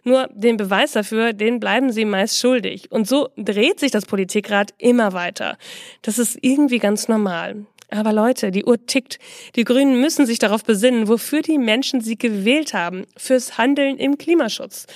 Nur 0.03 0.27
den 0.33 0.57
Beweis 0.57 0.91
dafür, 0.91 1.31
den 1.31 1.61
bleiben 1.61 1.93
sie 1.93 2.03
meist 2.03 2.37
schuldig. 2.37 2.91
Und 2.91 3.07
so 3.07 3.29
dreht 3.37 3.79
sich 3.79 3.91
das 3.91 4.05
Politikrad 4.05 4.73
immer 4.79 5.13
weiter. 5.13 5.57
Das 6.01 6.19
ist 6.19 6.39
irgendwie 6.41 6.79
ganz 6.79 7.07
normal. 7.07 7.65
Aber 7.89 8.11
Leute, 8.11 8.51
die 8.51 8.65
Uhr 8.65 8.85
tickt. 8.85 9.17
Die 9.55 9.63
Grünen 9.63 10.01
müssen 10.01 10.25
sich 10.25 10.39
darauf 10.39 10.65
besinnen, 10.65 11.07
wofür 11.07 11.41
die 11.41 11.57
Menschen 11.57 12.01
sie 12.01 12.17
gewählt 12.17 12.73
haben. 12.73 13.05
Fürs 13.15 13.57
Handeln 13.57 13.95
im 13.95 14.17
Klimaschutz. 14.17 14.87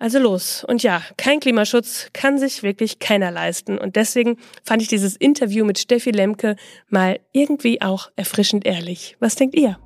Also 0.00 0.18
los. 0.18 0.64
Und 0.64 0.82
ja, 0.82 1.02
kein 1.18 1.40
Klimaschutz 1.40 2.08
kann 2.14 2.38
sich 2.38 2.62
wirklich 2.62 3.00
keiner 3.00 3.30
leisten. 3.30 3.76
Und 3.76 3.96
deswegen 3.96 4.38
fand 4.64 4.80
ich 4.80 4.88
dieses 4.88 5.14
Interview 5.14 5.66
mit 5.66 5.78
Steffi 5.78 6.10
Lemke 6.10 6.56
mal 6.88 7.20
irgendwie 7.32 7.82
auch 7.82 8.10
erfrischend 8.16 8.64
ehrlich. 8.64 9.16
Was 9.20 9.36
denkt 9.36 9.54
ihr? 9.54 9.78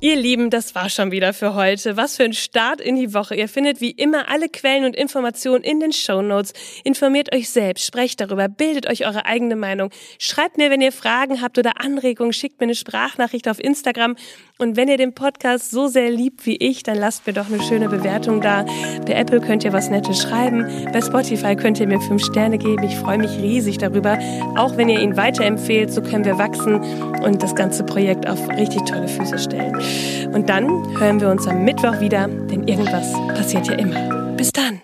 Ihr 0.00 0.14
Lieben, 0.14 0.48
das 0.48 0.76
war 0.76 0.90
schon 0.90 1.10
wieder 1.10 1.32
für 1.32 1.56
heute. 1.56 1.96
Was 1.96 2.16
für 2.16 2.22
ein 2.22 2.32
Start 2.32 2.80
in 2.80 2.94
die 2.94 3.14
Woche. 3.14 3.34
Ihr 3.34 3.48
findet 3.48 3.80
wie 3.80 3.90
immer 3.90 4.30
alle 4.30 4.48
Quellen 4.48 4.84
und 4.84 4.94
Informationen 4.94 5.64
in 5.64 5.80
den 5.80 5.92
Show 5.92 6.22
Notes. 6.22 6.52
Informiert 6.84 7.34
euch 7.34 7.50
selbst, 7.50 7.84
sprecht 7.84 8.20
darüber, 8.20 8.48
bildet 8.48 8.88
euch 8.88 9.06
eure 9.06 9.26
eigene 9.26 9.56
Meinung. 9.56 9.90
Schreibt 10.20 10.56
mir, 10.56 10.70
wenn 10.70 10.80
ihr 10.80 10.92
Fragen 10.92 11.42
habt 11.42 11.58
oder 11.58 11.80
Anregungen, 11.80 12.32
schickt 12.32 12.60
mir 12.60 12.66
eine 12.66 12.76
Sprachnachricht 12.76 13.48
auf 13.48 13.58
Instagram. 13.58 14.14
Und 14.58 14.76
wenn 14.76 14.86
ihr 14.86 14.98
den 14.98 15.14
Podcast 15.14 15.72
so 15.72 15.88
sehr 15.88 16.10
liebt 16.10 16.46
wie 16.46 16.56
ich, 16.56 16.84
dann 16.84 16.96
lasst 16.96 17.26
mir 17.26 17.32
doch 17.32 17.46
eine 17.46 17.60
schöne 17.60 17.88
Bewertung 17.88 18.40
da. 18.40 18.64
Bei 19.04 19.14
Apple 19.14 19.40
könnt 19.40 19.64
ihr 19.64 19.72
was 19.72 19.90
Nettes 19.90 20.22
schreiben. 20.22 20.64
Bei 20.92 21.00
Spotify 21.00 21.56
könnt 21.56 21.80
ihr 21.80 21.88
mir 21.88 22.00
fünf 22.00 22.24
Sterne 22.24 22.58
geben. 22.58 22.84
Ich 22.84 22.94
freue 22.94 23.18
mich 23.18 23.36
riesig 23.38 23.78
darüber. 23.78 24.16
Auch 24.56 24.76
wenn 24.76 24.88
ihr 24.88 25.00
ihn 25.00 25.16
weiterempfehlt, 25.16 25.92
so 25.92 26.02
können 26.02 26.24
wir 26.24 26.38
wachsen 26.38 26.80
und 27.24 27.42
das 27.42 27.56
ganze 27.56 27.82
Projekt 27.82 28.28
auf 28.28 28.48
richtig 28.50 28.84
tolle 28.84 29.08
Füße 29.08 29.40
stellen. 29.40 29.87
Und 30.32 30.48
dann 30.48 30.68
hören 30.98 31.20
wir 31.20 31.30
uns 31.30 31.46
am 31.46 31.64
Mittwoch 31.64 32.00
wieder, 32.00 32.28
denn 32.28 32.66
irgendwas 32.68 33.12
passiert 33.34 33.66
ja 33.66 33.74
immer. 33.74 34.32
Bis 34.36 34.52
dann. 34.52 34.80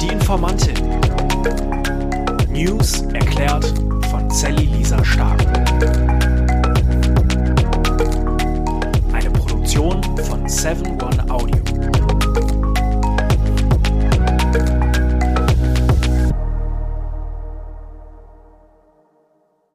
Die 0.00 0.08
Informantin. 0.08 0.74
News 2.50 3.02
erklärt 3.12 3.72
von 4.10 4.30
Sally 4.30 4.64
Lisa 4.64 5.04
Stark. 5.04 5.40
Eine 9.12 9.30
Produktion 9.30 10.02
von 10.28 10.48
7 10.48 11.00
One 11.00 11.30
Audio. 11.30 11.67